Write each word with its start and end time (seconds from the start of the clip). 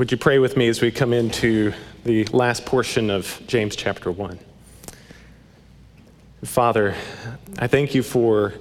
Would 0.00 0.10
you 0.10 0.16
pray 0.16 0.38
with 0.38 0.56
me 0.56 0.66
as 0.68 0.80
we 0.80 0.90
come 0.90 1.12
into 1.12 1.74
the 2.04 2.24
last 2.32 2.64
portion 2.64 3.10
of 3.10 3.38
James 3.46 3.76
chapter 3.76 4.10
1? 4.10 4.38
Father, 6.42 6.94
I 7.58 7.66
thank 7.66 7.94
you 7.94 8.02
for 8.02 8.54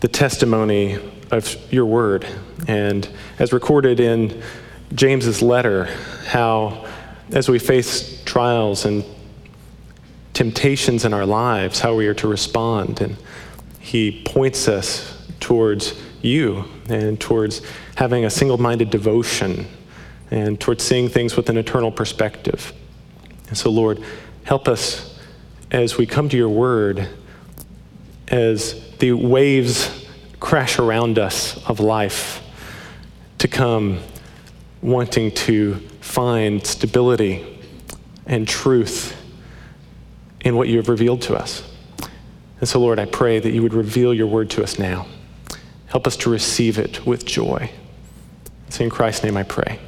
the 0.00 0.08
testimony 0.08 0.98
of 1.30 1.54
your 1.70 1.84
word. 1.84 2.26
And 2.66 3.06
as 3.38 3.52
recorded 3.52 4.00
in 4.00 4.42
James's 4.94 5.42
letter, 5.42 5.84
how 6.28 6.88
as 7.30 7.50
we 7.50 7.58
face 7.58 8.24
trials 8.24 8.86
and 8.86 9.04
temptations 10.32 11.04
in 11.04 11.12
our 11.12 11.26
lives, 11.26 11.80
how 11.80 11.94
we 11.94 12.06
are 12.06 12.14
to 12.14 12.26
respond. 12.26 13.02
And 13.02 13.18
he 13.80 14.22
points 14.24 14.66
us 14.66 15.28
towards 15.40 16.00
you 16.22 16.64
and 16.88 17.20
towards 17.20 17.60
having 17.96 18.24
a 18.24 18.30
single 18.30 18.56
minded 18.56 18.88
devotion 18.88 19.66
and 20.30 20.60
towards 20.60 20.84
seeing 20.84 21.08
things 21.08 21.36
with 21.36 21.48
an 21.50 21.56
eternal 21.56 21.90
perspective. 21.90 22.72
And 23.48 23.56
so, 23.58 23.70
Lord, 23.70 24.00
help 24.44 24.68
us 24.68 25.18
as 25.70 25.98
we 25.98 26.06
come 26.06 26.28
to 26.28 26.36
your 26.36 26.48
word, 26.48 27.08
as 28.28 28.90
the 28.98 29.12
waves 29.12 30.06
crash 30.38 30.78
around 30.78 31.18
us 31.18 31.62
of 31.66 31.80
life, 31.80 32.42
to 33.38 33.48
come 33.48 34.00
wanting 34.82 35.30
to 35.32 35.76
find 36.00 36.64
stability 36.66 37.58
and 38.26 38.46
truth 38.46 39.16
in 40.42 40.56
what 40.56 40.68
you 40.68 40.76
have 40.76 40.88
revealed 40.88 41.22
to 41.22 41.34
us. 41.34 41.62
And 42.60 42.68
so, 42.68 42.78
Lord, 42.78 42.98
I 42.98 43.06
pray 43.06 43.38
that 43.38 43.52
you 43.52 43.62
would 43.62 43.74
reveal 43.74 44.14
your 44.14 44.26
word 44.26 44.50
to 44.50 44.62
us 44.62 44.78
now. 44.78 45.06
Help 45.86 46.06
us 46.06 46.16
to 46.18 46.30
receive 46.30 46.78
it 46.78 47.04
with 47.04 47.24
joy. 47.24 47.70
It's 48.68 48.80
in 48.80 48.90
Christ's 48.90 49.24
name 49.24 49.36
I 49.36 49.42
pray. 49.42 49.80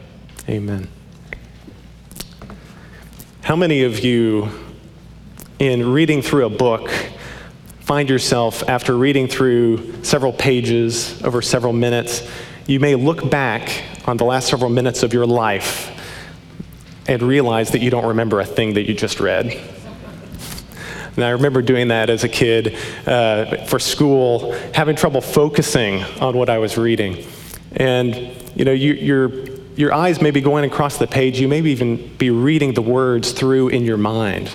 Amen. 0.48 0.88
How 3.42 3.55
many 3.55 3.84
of 3.84 4.01
you, 4.01 4.48
in 5.60 5.93
reading 5.93 6.21
through 6.21 6.46
a 6.46 6.51
book, 6.51 6.90
find 7.80 8.09
yourself, 8.10 8.68
after 8.68 8.96
reading 8.96 9.29
through 9.29 10.02
several 10.02 10.32
pages 10.32 11.23
over 11.23 11.43
several 11.43 11.73
minutes, 11.73 12.29
you 12.66 12.80
may 12.80 12.96
look 12.96 13.30
back 13.30 13.84
on 14.07 14.16
the 14.16 14.24
last 14.24 14.49
several 14.49 14.68
minutes 14.68 15.04
of 15.04 15.12
your 15.12 15.26
life 15.26 15.90
and 17.06 17.23
realize 17.23 17.71
that 17.71 17.80
you 17.80 17.90
don't 17.90 18.06
remember 18.06 18.40
a 18.40 18.45
thing 18.45 18.74
that 18.74 18.82
you 18.82 18.95
just 18.95 19.21
read? 19.21 19.46
And 21.15 21.24
I 21.24 21.30
remember 21.30 21.62
doing 21.62 21.88
that 21.88 22.10
as 22.10 22.24
a 22.24 22.29
kid 22.29 22.77
uh, 23.06 23.65
for 23.66 23.79
school, 23.79 24.52
having 24.74 24.96
trouble 24.96 25.21
focusing 25.21 26.02
on 26.21 26.37
what 26.37 26.49
I 26.49 26.59
was 26.59 26.77
reading. 26.77 27.24
And, 27.77 28.16
you 28.56 28.65
know, 28.65 28.73
you, 28.73 28.95
your, 28.95 29.30
your 29.76 29.92
eyes 29.92 30.20
may 30.20 30.30
be 30.30 30.40
going 30.40 30.65
across 30.65 30.98
the 30.98 31.06
page. 31.06 31.40
You 31.40 31.48
may 31.48 31.60
even 31.60 32.15
be 32.16 32.30
reading 32.30 32.74
the 32.74 32.82
words 32.82 33.32
through 33.32 33.68
in 33.68 33.84
your 33.84 33.96
mind. 33.96 34.54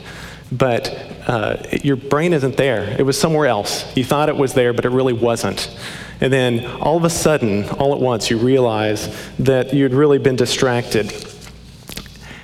But 0.52 0.90
uh, 1.28 1.58
your 1.84 1.98
brain 1.98 2.34
isn't 2.34 2.56
there. 2.56 2.96
It 2.98 3.04
was 3.04 3.20
somewhere 3.20 3.48
else. 3.48 3.86
You 3.98 4.06
thought 4.06 4.30
it 4.30 4.38
was 4.38 4.54
there, 4.54 4.74
but 4.74 4.86
it 4.86 4.90
really 4.90 5.14
wasn't. 5.14 5.70
And 6.22 6.32
then 6.32 6.66
all 6.82 6.98
of 6.98 7.04
a 7.04 7.10
sudden, 7.10 7.70
all 7.72 7.94
at 7.94 8.00
once, 8.00 8.30
you 8.30 8.38
realize 8.38 9.14
that 9.40 9.74
you'd 9.74 9.94
really 9.94 10.20
been 10.20 10.36
distracted 10.36 11.12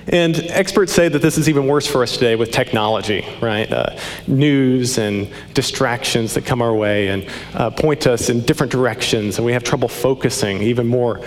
and 0.06 0.36
experts 0.50 0.92
say 0.92 1.08
that 1.08 1.22
this 1.22 1.38
is 1.38 1.48
even 1.48 1.66
worse 1.66 1.86
for 1.86 2.02
us 2.02 2.12
today 2.12 2.36
with 2.36 2.50
technology, 2.50 3.26
right? 3.40 3.70
Uh, 3.70 3.96
news 4.26 4.98
and 4.98 5.30
distractions 5.54 6.34
that 6.34 6.44
come 6.44 6.60
our 6.60 6.74
way 6.74 7.08
and 7.08 7.26
uh, 7.54 7.70
point 7.70 8.06
us 8.06 8.28
in 8.28 8.40
different 8.42 8.70
directions, 8.70 9.38
and 9.38 9.46
we 9.46 9.52
have 9.52 9.64
trouble 9.64 9.88
focusing 9.88 10.60
even 10.62 10.86
more 10.86 11.20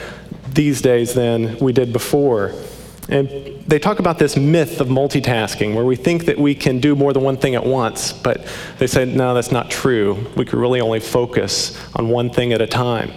these 0.53 0.81
days 0.81 1.13
than 1.13 1.57
we 1.59 1.73
did 1.73 1.93
before. 1.93 2.53
And 3.09 3.29
they 3.65 3.79
talk 3.79 3.99
about 3.99 4.19
this 4.19 4.35
myth 4.35 4.81
of 4.81 4.89
multitasking, 4.89 5.73
where 5.73 5.85
we 5.85 5.95
think 5.95 6.25
that 6.25 6.37
we 6.37 6.53
can 6.53 6.79
do 6.79 6.95
more 6.95 7.13
than 7.13 7.23
one 7.23 7.37
thing 7.37 7.55
at 7.55 7.65
once, 7.65 8.11
but 8.11 8.45
they 8.79 8.87
say, 8.87 9.05
no, 9.05 9.33
that's 9.33 9.51
not 9.51 9.69
true. 9.69 10.25
We 10.35 10.43
could 10.43 10.59
really 10.59 10.81
only 10.81 10.99
focus 10.99 11.81
on 11.95 12.09
one 12.09 12.29
thing 12.29 12.51
at 12.51 12.61
a 12.61 12.67
time. 12.67 13.11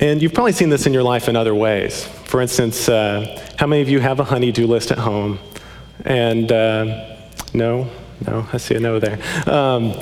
And 0.00 0.20
you've 0.20 0.34
probably 0.34 0.52
seen 0.52 0.68
this 0.68 0.86
in 0.86 0.92
your 0.92 1.02
life 1.02 1.28
in 1.28 1.36
other 1.36 1.54
ways. 1.54 2.04
For 2.04 2.42
instance, 2.42 2.88
uh, 2.88 3.40
how 3.58 3.66
many 3.66 3.80
of 3.80 3.88
you 3.88 4.00
have 4.00 4.20
a 4.20 4.24
honey-do 4.24 4.66
list 4.66 4.90
at 4.90 4.98
home? 4.98 5.38
And 6.04 6.52
uh, 6.52 7.16
no, 7.54 7.88
no, 8.26 8.46
I 8.52 8.58
see 8.58 8.74
a 8.74 8.80
no 8.80 8.98
there. 8.98 9.18
Um, 9.46 9.94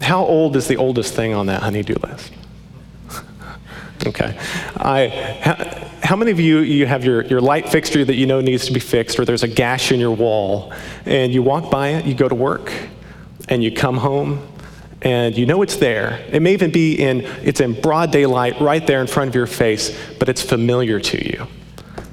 how 0.00 0.24
old 0.24 0.56
is 0.56 0.66
the 0.66 0.76
oldest 0.76 1.14
thing 1.14 1.34
on 1.34 1.46
that 1.46 1.62
honey-do 1.62 1.94
list? 2.02 2.32
Okay. 4.06 4.36
I, 4.76 5.08
how, 5.42 5.88
how, 6.02 6.16
many 6.16 6.30
of 6.30 6.40
you, 6.40 6.60
you 6.60 6.86
have 6.86 7.04
your, 7.04 7.24
your 7.26 7.40
light 7.40 7.68
fixture 7.68 8.04
that 8.04 8.14
you 8.14 8.26
know 8.26 8.40
needs 8.40 8.66
to 8.66 8.72
be 8.72 8.80
fixed, 8.80 9.18
or 9.18 9.24
there's 9.24 9.42
a 9.42 9.48
gash 9.48 9.92
in 9.92 10.00
your 10.00 10.12
wall, 10.12 10.72
and 11.04 11.32
you 11.32 11.42
walk 11.42 11.70
by 11.70 11.88
it, 11.88 12.04
you 12.04 12.14
go 12.14 12.28
to 12.28 12.34
work, 12.34 12.72
and 13.48 13.62
you 13.62 13.72
come 13.72 13.96
home, 13.96 14.46
and 15.02 15.36
you 15.36 15.46
know 15.46 15.62
it's 15.62 15.76
there. 15.76 16.24
It 16.30 16.40
may 16.42 16.52
even 16.52 16.70
be 16.70 16.94
in, 16.94 17.22
it's 17.42 17.60
in 17.60 17.80
broad 17.80 18.10
daylight 18.10 18.60
right 18.60 18.86
there 18.86 19.00
in 19.00 19.06
front 19.06 19.28
of 19.28 19.34
your 19.34 19.46
face, 19.46 19.96
but 20.18 20.28
it's 20.28 20.42
familiar 20.42 21.00
to 21.00 21.26
you. 21.26 21.46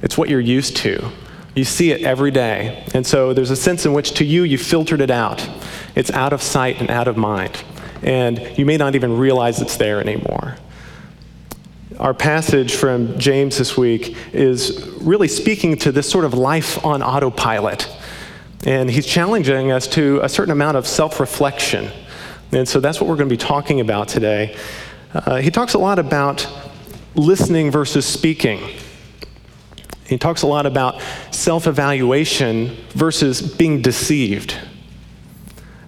It's 0.01 0.17
what 0.17 0.29
you're 0.29 0.39
used 0.39 0.77
to. 0.77 1.11
You 1.55 1.63
see 1.63 1.91
it 1.91 2.03
every 2.03 2.29
day. 2.29 2.85
And 2.93 3.05
so 3.05 3.33
there's 3.33 3.49
a 3.49 3.55
sense 3.55 3.85
in 3.85 3.93
which 3.93 4.11
to 4.13 4.23
you, 4.23 4.43
you 4.43 4.59
filtered 4.59 5.01
it 5.01 5.09
out. 5.09 5.47
It's 5.95 6.11
out 6.11 6.31
of 6.31 6.41
sight 6.41 6.79
and 6.79 6.91
out 6.91 7.07
of 7.07 7.17
mind. 7.17 7.63
And 8.03 8.57
you 8.57 8.65
may 8.65 8.77
not 8.77 8.93
even 8.93 9.17
realize 9.17 9.59
it's 9.59 9.77
there 9.77 9.99
anymore. 9.99 10.57
Our 11.99 12.13
passage 12.13 12.75
from 12.75 13.17
James 13.17 13.57
this 13.57 13.75
week 13.75 14.15
is 14.33 14.87
really 15.01 15.27
speaking 15.27 15.77
to 15.77 15.91
this 15.91 16.09
sort 16.09 16.25
of 16.25 16.33
life 16.33 16.83
on 16.85 17.01
autopilot. 17.01 17.89
And 18.65 18.89
he's 18.89 19.05
challenging 19.05 19.71
us 19.71 19.87
to 19.87 20.19
a 20.21 20.29
certain 20.29 20.51
amount 20.51 20.77
of 20.77 20.87
self 20.87 21.19
reflection 21.19 21.91
and 22.51 22.67
so 22.67 22.79
that's 22.79 23.01
what 23.01 23.09
we're 23.09 23.17
going 23.17 23.29
to 23.29 23.33
be 23.33 23.37
talking 23.37 23.81
about 23.81 24.07
today. 24.07 24.55
Uh, 25.13 25.37
he 25.37 25.51
talks 25.51 25.73
a 25.73 25.77
lot 25.77 25.99
about 25.99 26.47
listening 27.15 27.71
versus 27.71 28.05
speaking. 28.05 28.61
He 30.05 30.17
talks 30.17 30.43
a 30.43 30.47
lot 30.47 30.65
about 30.65 31.01
self 31.31 31.67
evaluation 31.67 32.77
versus 32.91 33.41
being 33.41 33.81
deceived. 33.81 34.57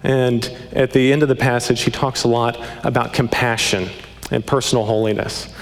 And 0.04 0.46
at 0.72 0.92
the 0.92 1.12
end 1.14 1.24
of 1.24 1.30
the 1.30 1.36
passage, 1.36 1.82
he 1.82 1.92
talks 1.92 2.24
a 2.24 2.28
lot 2.28 2.58
about 2.84 3.14
compassion 3.14 3.90
and 4.32 4.46
personal 4.46 4.86
holiness. 4.86 5.54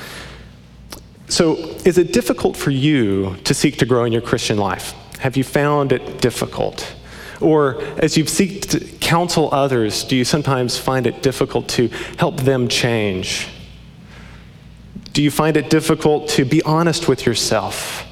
So, 1.30 1.56
is 1.84 1.98
it 1.98 2.14
difficult 2.14 2.56
for 2.56 2.72
you 2.72 3.36
to 3.44 3.54
seek 3.54 3.78
to 3.78 3.86
grow 3.86 4.06
in 4.06 4.14
your 4.14 4.22
Christian 4.22 4.58
life? 4.58 4.94
Have 5.20 5.36
you 5.36 5.44
found 5.44 5.92
it 5.92 6.22
difficult? 6.22 6.96
Or 7.42 7.82
as 7.98 8.18
you 8.18 8.26
seek 8.26 8.62
to 8.70 8.80
counsel 8.80 9.50
others, 9.52 10.04
do 10.04 10.16
you 10.16 10.24
sometimes 10.24 10.78
find 10.78 11.06
it 11.06 11.22
difficult 11.22 11.68
to 11.70 11.90
help 12.18 12.38
them 12.38 12.68
change? 12.68 13.50
Do 15.14 15.22
you 15.22 15.30
find 15.30 15.58
it 15.58 15.70
difficult 15.70 16.30
to 16.30 16.46
be 16.46 16.62
honest 16.64 17.08
with 17.08 17.26
yourself? 17.26 18.06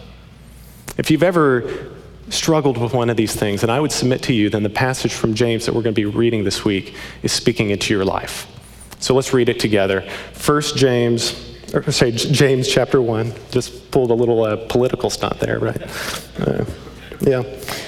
If 0.98 1.10
you've 1.10 1.24
ever 1.24 1.92
struggled 2.30 2.78
with 2.78 2.94
one 2.94 3.10
of 3.10 3.18
these 3.18 3.36
things, 3.36 3.64
and 3.64 3.72
I 3.72 3.80
would 3.80 3.92
submit 3.92 4.24
to 4.24 4.34
you, 4.34 4.50
then 4.50 4.64
the 4.64 4.70
passage 4.70 5.14
from 5.14 5.36
James 5.36 5.66
that 5.66 5.74
we're 5.74 5.84
going 5.84 5.94
to 5.96 6.02
be 6.02 6.06
reading 6.06 6.44
this 6.44 6.66
week 6.66 6.96
is 7.24 7.32
speaking 7.32 7.70
into 7.70 7.94
your 7.94 8.06
life. 8.06 8.48
So 9.00 9.14
let's 9.14 9.34
read 9.34 9.50
it 9.50 9.60
together. 9.60 10.02
First 10.34 10.78
James, 10.78 11.55
or 11.74 11.92
say 11.92 12.12
James 12.12 12.68
chapter 12.68 13.02
1. 13.02 13.34
Just 13.52 13.92
pulled 13.92 14.12
a 14.12 14.14
little 14.14 14.44
uh, 14.44 14.58
political 14.68 15.10
stunt 15.10 15.40
there, 15.40 15.60
right? 15.60 15.82
Uh, 16.40 16.66
yeah. 17.22 17.44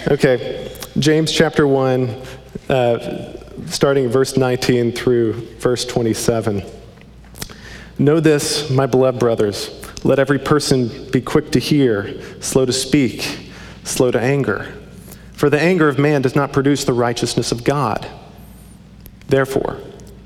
Okay. 0.07 0.71
James 0.99 1.31
chapter 1.31 1.67
1, 1.67 2.21
uh, 2.69 3.37
starting 3.67 4.09
verse 4.09 4.35
19 4.35 4.91
through 4.91 5.33
verse 5.57 5.85
27. 5.85 6.63
Know 7.99 8.19
this, 8.19 8.69
my 8.69 8.85
beloved 8.85 9.19
brothers. 9.19 9.69
Let 10.03 10.19
every 10.19 10.39
person 10.39 11.09
be 11.11 11.21
quick 11.21 11.51
to 11.51 11.59
hear, 11.59 12.21
slow 12.41 12.65
to 12.65 12.73
speak, 12.73 13.49
slow 13.83 14.11
to 14.11 14.19
anger. 14.19 14.73
For 15.33 15.49
the 15.49 15.59
anger 15.59 15.87
of 15.87 15.99
man 15.99 16.21
does 16.21 16.35
not 16.35 16.51
produce 16.51 16.83
the 16.83 16.93
righteousness 16.93 17.51
of 17.51 17.63
God. 17.63 18.07
Therefore, 19.27 19.79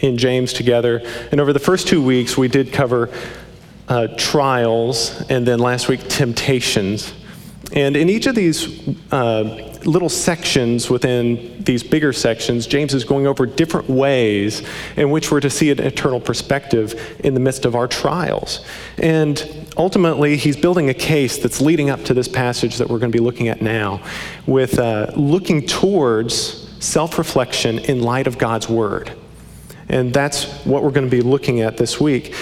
in 0.00 0.16
James 0.16 0.52
together, 0.52 1.00
and 1.30 1.40
over 1.40 1.52
the 1.52 1.58
first 1.58 1.88
two 1.88 2.02
weeks, 2.02 2.36
we 2.36 2.48
did 2.48 2.72
cover 2.72 3.10
uh, 3.88 4.08
trials, 4.16 5.22
and 5.30 5.46
then 5.46 5.58
last 5.58 5.88
week, 5.88 6.06
temptations. 6.08 7.12
And 7.72 7.96
in 7.96 8.08
each 8.08 8.26
of 8.26 8.34
these 8.34 8.88
uh, 9.12 9.68
little 9.84 10.08
sections 10.08 10.88
within 10.88 11.62
these 11.64 11.82
bigger 11.82 12.12
sections, 12.12 12.66
James 12.66 12.94
is 12.94 13.04
going 13.04 13.26
over 13.26 13.46
different 13.46 13.88
ways 13.88 14.62
in 14.96 15.10
which 15.10 15.30
we're 15.30 15.40
to 15.40 15.50
see 15.50 15.70
an 15.70 15.80
eternal 15.80 16.20
perspective 16.20 17.18
in 17.24 17.34
the 17.34 17.40
midst 17.40 17.64
of 17.64 17.74
our 17.74 17.86
trials. 17.86 18.64
And 18.98 19.66
ultimately, 19.76 20.36
he's 20.36 20.56
building 20.56 20.88
a 20.88 20.94
case 20.94 21.38
that's 21.38 21.60
leading 21.60 21.90
up 21.90 22.04
to 22.04 22.14
this 22.14 22.28
passage 22.28 22.78
that 22.78 22.88
we're 22.88 22.98
going 22.98 23.12
to 23.12 23.16
be 23.18 23.24
looking 23.24 23.48
at 23.48 23.60
now, 23.60 24.02
with 24.46 24.78
uh, 24.78 25.12
looking 25.14 25.66
towards 25.66 26.66
self 26.82 27.18
reflection 27.18 27.78
in 27.80 28.02
light 28.02 28.26
of 28.26 28.38
God's 28.38 28.68
word. 28.68 29.12
And 29.88 30.12
that's 30.12 30.44
what 30.64 30.82
we're 30.82 30.90
going 30.90 31.08
to 31.08 31.16
be 31.16 31.22
looking 31.22 31.60
at 31.60 31.76
this 31.76 32.00
week 32.00 32.34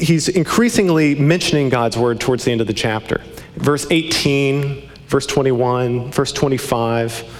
he's 0.00 0.28
increasingly 0.28 1.14
mentioning 1.14 1.68
God's 1.68 1.96
word 1.96 2.20
towards 2.20 2.44
the 2.44 2.52
end 2.52 2.60
of 2.60 2.66
the 2.66 2.72
chapter. 2.72 3.20
Verse 3.56 3.86
18, 3.90 4.88
verse 5.06 5.26
21, 5.26 6.10
verse 6.10 6.32
25. 6.32 7.36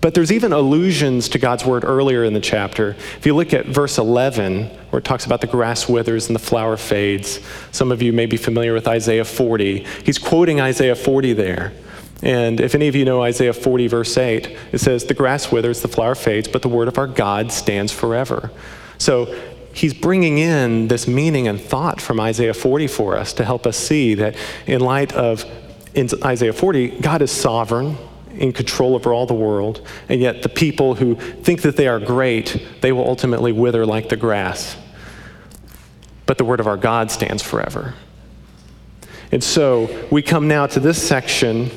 But 0.00 0.14
there's 0.14 0.32
even 0.32 0.52
allusions 0.52 1.28
to 1.30 1.38
God's 1.38 1.64
word 1.64 1.84
earlier 1.84 2.24
in 2.24 2.34
the 2.34 2.40
chapter. 2.40 2.90
If 3.16 3.24
you 3.24 3.34
look 3.34 3.54
at 3.54 3.66
verse 3.66 3.98
11, 3.98 4.66
where 4.90 4.98
it 4.98 5.04
talks 5.04 5.26
about 5.26 5.40
the 5.40 5.46
grass 5.46 5.88
withers 5.88 6.26
and 6.26 6.34
the 6.34 6.40
flower 6.40 6.76
fades, 6.76 7.40
some 7.70 7.92
of 7.92 8.02
you 8.02 8.12
may 8.12 8.26
be 8.26 8.36
familiar 8.36 8.74
with 8.74 8.88
Isaiah 8.88 9.24
40. 9.24 9.86
He's 10.04 10.18
quoting 10.18 10.60
Isaiah 10.60 10.96
40 10.96 11.34
there. 11.34 11.72
And 12.22 12.60
if 12.60 12.74
any 12.74 12.86
of 12.86 12.94
you 12.94 13.04
know 13.04 13.22
Isaiah 13.22 13.52
40, 13.52 13.88
verse 13.88 14.16
8, 14.16 14.56
it 14.72 14.78
says, 14.78 15.04
The 15.04 15.14
grass 15.14 15.50
withers, 15.50 15.82
the 15.82 15.88
flower 15.88 16.14
fades, 16.14 16.48
but 16.48 16.62
the 16.62 16.68
word 16.68 16.88
of 16.88 16.96
our 16.96 17.08
God 17.08 17.50
stands 17.50 17.90
forever. 17.92 18.50
So 18.98 19.34
he's 19.72 19.92
bringing 19.92 20.38
in 20.38 20.88
this 20.88 21.08
meaning 21.08 21.48
and 21.48 21.60
thought 21.60 22.00
from 22.00 22.20
Isaiah 22.20 22.54
40 22.54 22.86
for 22.86 23.16
us 23.16 23.32
to 23.34 23.44
help 23.44 23.66
us 23.66 23.76
see 23.76 24.14
that 24.14 24.36
in 24.66 24.80
light 24.80 25.12
of 25.12 25.44
in 25.94 26.08
Isaiah 26.24 26.52
40, 26.52 27.00
God 27.00 27.20
is 27.20 27.30
sovereign, 27.30 27.98
in 28.34 28.52
control 28.52 28.94
over 28.94 29.12
all 29.12 29.26
the 29.26 29.34
world, 29.34 29.86
and 30.08 30.20
yet 30.20 30.42
the 30.42 30.48
people 30.48 30.94
who 30.94 31.16
think 31.16 31.62
that 31.62 31.76
they 31.76 31.86
are 31.86 32.00
great, 32.00 32.66
they 32.80 32.92
will 32.92 33.06
ultimately 33.06 33.52
wither 33.52 33.84
like 33.84 34.08
the 34.08 34.16
grass. 34.16 34.76
But 36.24 36.38
the 36.38 36.44
word 36.44 36.60
of 36.60 36.66
our 36.66 36.78
God 36.78 37.10
stands 37.10 37.42
forever. 37.42 37.94
And 39.30 39.44
so 39.44 40.06
we 40.10 40.22
come 40.22 40.48
now 40.48 40.66
to 40.66 40.80
this 40.80 41.06
section 41.06 41.70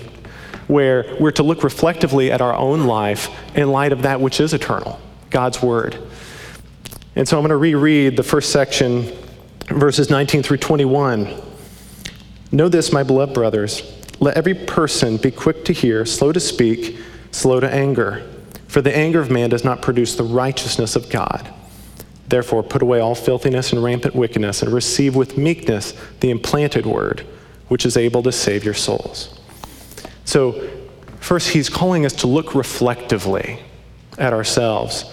where 0.68 1.16
we're 1.20 1.32
to 1.32 1.44
look 1.44 1.64
reflectively 1.64 2.32
at 2.32 2.42
our 2.42 2.56
own 2.56 2.86
life 2.86 3.30
in 3.56 3.72
light 3.72 3.92
of 3.92 4.02
that 4.04 4.20
which 4.20 4.40
is 4.40 4.54
eternal, 4.54 5.00
God's 5.30 5.62
word. 5.62 5.98
And 7.16 7.28
so 7.28 7.38
I'm 7.38 7.44
going 7.44 7.50
to 7.50 7.58
reread 7.58 8.18
the 8.18 8.24
first 8.24 8.52
section, 8.52 9.12
verses 9.68 10.10
19 10.10 10.44
through 10.44 10.58
21. 10.58 11.42
Know 12.52 12.70
this, 12.70 12.92
my 12.92 13.04
beloved 13.04 13.34
brothers. 13.34 13.92
Let 14.20 14.38
every 14.38 14.54
person 14.54 15.18
be 15.18 15.32
quick 15.32 15.66
to 15.66 15.74
hear, 15.74 16.06
slow 16.06 16.32
to 16.32 16.40
speak, 16.40 16.98
slow 17.32 17.60
to 17.60 17.70
anger. 17.70 18.30
For 18.68 18.82
the 18.82 18.96
anger 18.96 19.20
of 19.20 19.32
man 19.32 19.50
does 19.50 19.64
not 19.64 19.82
produce 19.82 20.16
the 20.16 20.24
righteousness 20.24 20.96
of 20.96 21.10
God. 21.10 21.54
Therefore, 22.28 22.64
put 22.64 22.82
away 22.82 23.00
all 23.00 23.16
filthiness 23.16 23.72
and 23.72 23.84
rampant 23.84 24.16
wickedness, 24.16 24.62
and 24.62 24.74
receive 24.74 25.16
with 25.16 25.38
meekness 25.38 25.94
the 26.22 26.32
implanted 26.32 26.86
word, 26.86 27.26
which 27.68 27.86
is 27.86 27.98
able 27.98 28.24
to 28.24 28.32
save 28.32 28.64
your 28.64 28.74
souls. 28.74 29.35
So, 30.26 30.70
first, 31.20 31.50
he's 31.50 31.70
calling 31.70 32.06
us 32.06 32.14
to 32.14 32.28
look 32.28 32.56
reflectively 32.56 33.60
at 34.18 34.34
ourselves. 34.34 35.06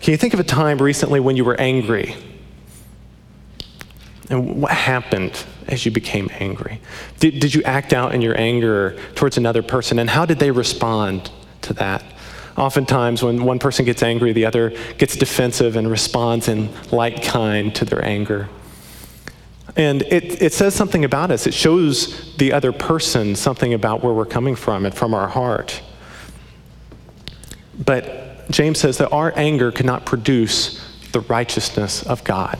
Can 0.00 0.12
you 0.12 0.16
think 0.16 0.32
of 0.32 0.40
a 0.40 0.44
time 0.44 0.78
recently 0.78 1.20
when 1.20 1.36
you 1.36 1.44
were 1.44 1.60
angry? 1.60 2.16
And 4.30 4.62
what 4.62 4.70
happened 4.70 5.44
as 5.66 5.84
you 5.84 5.90
became 5.90 6.30
angry? 6.38 6.80
Did, 7.18 7.40
did 7.40 7.52
you 7.54 7.62
act 7.64 7.92
out 7.92 8.14
in 8.14 8.22
your 8.22 8.38
anger 8.38 8.96
towards 9.14 9.36
another 9.36 9.62
person? 9.62 9.98
And 9.98 10.08
how 10.08 10.24
did 10.24 10.38
they 10.38 10.52
respond 10.52 11.30
to 11.62 11.72
that? 11.74 12.04
Oftentimes, 12.56 13.22
when 13.22 13.44
one 13.44 13.58
person 13.58 13.84
gets 13.84 14.02
angry, 14.02 14.32
the 14.32 14.46
other 14.46 14.70
gets 14.98 15.16
defensive 15.16 15.76
and 15.76 15.90
responds 15.90 16.48
in 16.48 16.68
like 16.92 17.22
kind 17.22 17.74
to 17.74 17.84
their 17.84 18.04
anger. 18.04 18.48
And 19.76 20.02
it, 20.02 20.42
it 20.42 20.52
says 20.52 20.74
something 20.74 21.04
about 21.04 21.30
us. 21.30 21.46
It 21.46 21.54
shows 21.54 22.34
the 22.36 22.52
other 22.52 22.72
person 22.72 23.36
something 23.36 23.72
about 23.72 24.02
where 24.02 24.12
we're 24.12 24.26
coming 24.26 24.56
from 24.56 24.84
and 24.84 24.94
from 24.94 25.14
our 25.14 25.28
heart. 25.28 25.80
But 27.84 28.50
James 28.50 28.78
says 28.78 28.98
that 28.98 29.10
our 29.10 29.32
anger 29.36 29.70
cannot 29.70 30.04
produce 30.04 30.84
the 31.12 31.20
righteousness 31.20 32.02
of 32.02 32.24
God. 32.24 32.58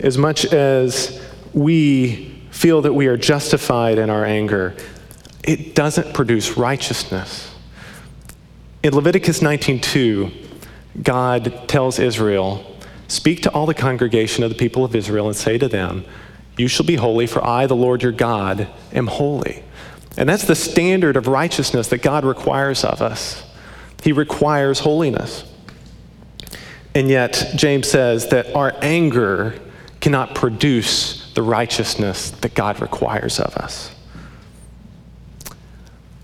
As 0.00 0.18
much 0.18 0.44
as 0.44 1.20
we 1.52 2.42
feel 2.50 2.82
that 2.82 2.92
we 2.92 3.06
are 3.06 3.16
justified 3.16 3.98
in 3.98 4.10
our 4.10 4.24
anger, 4.24 4.74
it 5.44 5.74
doesn't 5.74 6.14
produce 6.14 6.56
righteousness. 6.56 7.50
In 8.82 8.94
Leviticus 8.94 9.40
19:2, 9.40 10.30
God 11.02 11.68
tells 11.68 11.98
Israel, 11.98 12.73
"Speak 13.08 13.42
to 13.42 13.50
all 13.52 13.66
the 13.66 13.74
congregation 13.74 14.44
of 14.44 14.50
the 14.50 14.56
people 14.56 14.84
of 14.84 14.94
Israel 14.94 15.26
and 15.26 15.36
say 15.36 15.58
to 15.58 15.68
them, 15.68 16.04
you 16.56 16.68
shall 16.68 16.86
be 16.86 16.96
holy, 16.96 17.26
for 17.26 17.44
I, 17.44 17.66
the 17.66 17.74
Lord 17.74 18.02
your 18.02 18.12
God, 18.12 18.68
am 18.92 19.08
holy." 19.08 19.64
And 20.16 20.28
that's 20.28 20.44
the 20.44 20.54
standard 20.54 21.16
of 21.16 21.26
righteousness 21.26 21.88
that 21.88 22.02
God 22.02 22.24
requires 22.24 22.84
of 22.84 23.02
us. 23.02 23.42
He 24.02 24.12
requires 24.12 24.80
holiness. 24.80 25.44
And 26.94 27.08
yet, 27.08 27.52
James 27.56 27.88
says 27.88 28.28
that 28.28 28.54
our 28.54 28.72
anger 28.80 29.58
cannot 30.00 30.34
produce 30.34 31.32
the 31.32 31.42
righteousness 31.42 32.30
that 32.30 32.54
God 32.54 32.80
requires 32.80 33.40
of 33.40 33.56
us. 33.56 33.90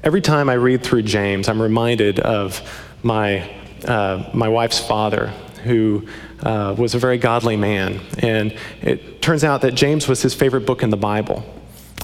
Every 0.04 0.20
time 0.20 0.48
I 0.48 0.54
read 0.54 0.84
through 0.84 1.02
James, 1.02 1.48
I'm 1.48 1.60
reminded 1.60 2.20
of 2.20 2.60
my, 3.02 3.50
uh, 3.84 4.30
my 4.32 4.48
wife's 4.48 4.78
father, 4.78 5.32
who 5.64 6.06
uh, 6.42 6.74
was 6.76 6.94
a 6.94 6.98
very 6.98 7.18
godly 7.18 7.56
man. 7.56 8.00
And 8.18 8.56
it 8.82 9.22
turns 9.22 9.44
out 9.44 9.62
that 9.62 9.74
James 9.74 10.08
was 10.08 10.22
his 10.22 10.34
favorite 10.34 10.66
book 10.66 10.82
in 10.82 10.90
the 10.90 10.96
Bible. 10.96 11.44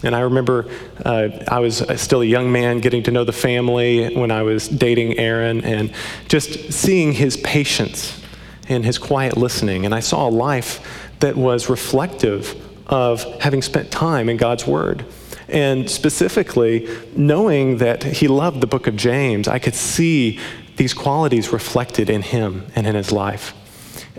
And 0.02 0.14
I 0.14 0.20
remember 0.20 0.68
uh, 1.04 1.28
I 1.48 1.60
was 1.60 1.82
still 1.96 2.20
a 2.20 2.26
young 2.26 2.52
man 2.52 2.80
getting 2.80 3.02
to 3.04 3.10
know 3.10 3.24
the 3.24 3.32
family 3.32 4.14
when 4.14 4.30
I 4.30 4.42
was 4.42 4.68
dating 4.68 5.18
Erin 5.18 5.64
and 5.64 5.92
just 6.28 6.72
seeing 6.72 7.12
his 7.12 7.36
patience 7.38 8.22
and 8.68 8.84
his 8.84 8.98
quiet 8.98 9.36
listening. 9.36 9.84
And 9.84 9.94
I 9.94 10.00
saw 10.00 10.28
a 10.28 10.30
life 10.30 11.10
that 11.20 11.36
was 11.36 11.70
reflective 11.70 12.62
of 12.86 13.22
having 13.40 13.62
spent 13.62 13.90
time 13.90 14.28
in 14.28 14.36
God's 14.36 14.66
Word. 14.66 15.04
And 15.48 15.88
specifically, 15.88 16.88
knowing 17.14 17.78
that 17.78 18.02
he 18.02 18.28
loved 18.28 18.60
the 18.60 18.66
book 18.66 18.86
of 18.86 18.96
James, 18.96 19.48
I 19.48 19.58
could 19.58 19.74
see 19.74 20.40
these 20.76 20.92
qualities 20.92 21.52
reflected 21.52 22.10
in 22.10 22.22
him 22.22 22.66
and 22.74 22.86
in 22.86 22.94
his 22.94 23.12
life. 23.12 23.54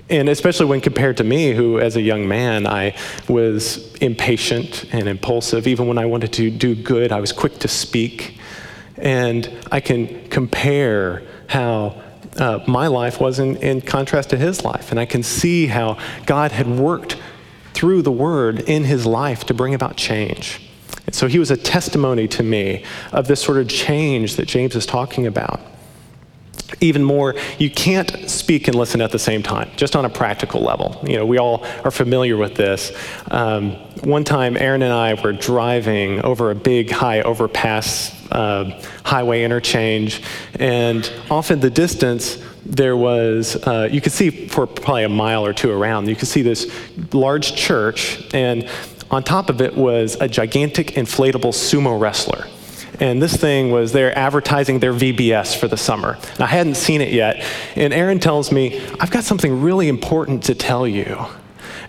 And 0.10 0.30
especially 0.30 0.68
when 0.68 0.80
compared 0.80 1.18
to 1.18 1.24
me, 1.24 1.54
who 1.54 1.80
as 1.80 1.98
a 1.98 2.02
young 2.02 2.28
man, 2.28 2.66
I 2.66 2.96
was 3.28 3.94
impatient 3.96 4.86
and 4.94 5.08
impulsive. 5.08 5.68
Even 5.68 5.88
when 5.88 5.98
I 5.98 6.06
wanted 6.06 6.32
to 6.34 6.50
do 6.50 6.76
good, 6.76 7.12
I 7.12 7.20
was 7.20 7.34
quick 7.34 7.60
to 7.60 7.68
speak. 7.68 8.40
And 8.96 9.52
I 9.72 9.82
can 9.82 10.30
compare 10.30 11.24
how 11.48 12.02
uh, 12.38 12.64
my 12.68 12.88
life 12.88 13.20
was 13.20 13.40
in, 13.40 13.58
in 13.58 13.82
contrast 13.82 14.30
to 14.30 14.38
his 14.38 14.64
life. 14.64 14.92
And 14.92 15.00
I 15.00 15.06
can 15.06 15.24
see 15.24 15.68
how 15.68 15.98
God 16.26 16.52
had 16.52 16.68
worked 16.68 17.18
through 17.74 18.02
the 18.02 18.12
word 18.12 18.62
in 18.62 18.86
his 18.86 19.06
life 19.06 19.44
to 19.46 19.54
bring 19.54 19.74
about 19.74 19.98
change. 19.98 20.62
And 21.06 21.14
so 21.14 21.28
he 21.28 21.38
was 21.38 21.52
a 21.52 21.58
testimony 21.58 22.28
to 22.30 22.44
me 22.44 22.86
of 23.12 23.28
this 23.28 23.42
sort 23.42 23.58
of 23.58 23.68
change 23.68 24.36
that 24.38 24.48
James 24.48 24.76
is 24.76 24.86
talking 24.86 25.28
about 25.28 25.60
even 26.82 27.04
more, 27.04 27.36
you 27.58 27.70
can't 27.70 28.30
speak 28.30 28.68
and 28.68 28.76
listen 28.76 29.02
at 29.02 29.12
the 29.12 29.20
same 29.20 29.42
time, 29.42 29.70
just 29.76 29.96
on 29.96 30.06
a 30.06 30.10
practical 30.10 30.62
level. 30.62 31.02
You 31.08 31.18
know, 31.18 31.26
we 31.26 31.38
all 31.38 31.66
are 31.84 31.92
familiar 31.92 32.38
with 32.38 32.56
this. 32.56 32.92
Um, 33.32 33.72
one 34.04 34.24
time, 34.24 34.58
Erin 34.58 34.82
and 34.82 34.94
I 34.94 35.14
were 35.14 35.34
driving 35.34 36.22
over 36.24 36.52
a 36.52 36.56
big 36.56 36.92
high 36.92 37.22
overpass 37.22 38.14
uh, 38.32 38.84
highway 39.06 39.44
interchange, 39.44 40.22
and 40.60 41.10
off 41.30 41.52
in 41.52 41.60
the 41.60 41.70
distance, 41.70 42.38
there 42.66 42.98
was, 42.98 43.56
uh, 43.66 43.88
you 43.90 44.02
could 44.02 44.12
see 44.12 44.48
for 44.48 44.68
probably 44.68 45.06
a 45.06 45.10
mile 45.10 45.46
or 45.46 45.54
two 45.54 45.72
around, 45.72 46.10
you 46.10 46.16
could 46.16 46.28
see 46.28 46.42
this 46.42 46.70
large 47.14 47.56
church, 47.56 48.22
and 48.34 48.68
On 49.10 49.24
top 49.24 49.50
of 49.50 49.62
it 49.62 49.76
was 49.76 50.18
a 50.20 50.28
gigantic 50.28 50.88
inflatable 50.88 51.54
sumo 51.54 52.00
wrestler. 52.00 52.46
And 53.00 53.22
this 53.22 53.36
thing 53.36 53.72
was 53.72 53.92
they're 53.92 54.18
advertising 54.18 54.80
their 54.80 54.94
VBS 54.94 55.58
for 55.58 55.68
the 55.68 55.78
summer. 55.78 56.18
And 56.34 56.42
I 56.42 56.48
hadn't 56.48 56.76
seen 56.76 57.02
it 57.02 57.14
yet. 57.14 57.44
And 57.76 57.94
Erin 57.94 58.20
tells 58.20 58.52
me, 58.52 58.82
I've 59.00 59.12
got 59.12 59.24
something 59.24 59.62
really 59.62 59.88
important 59.88 60.44
to 60.46 60.56
tell 60.56 60.88
you. 60.88 61.26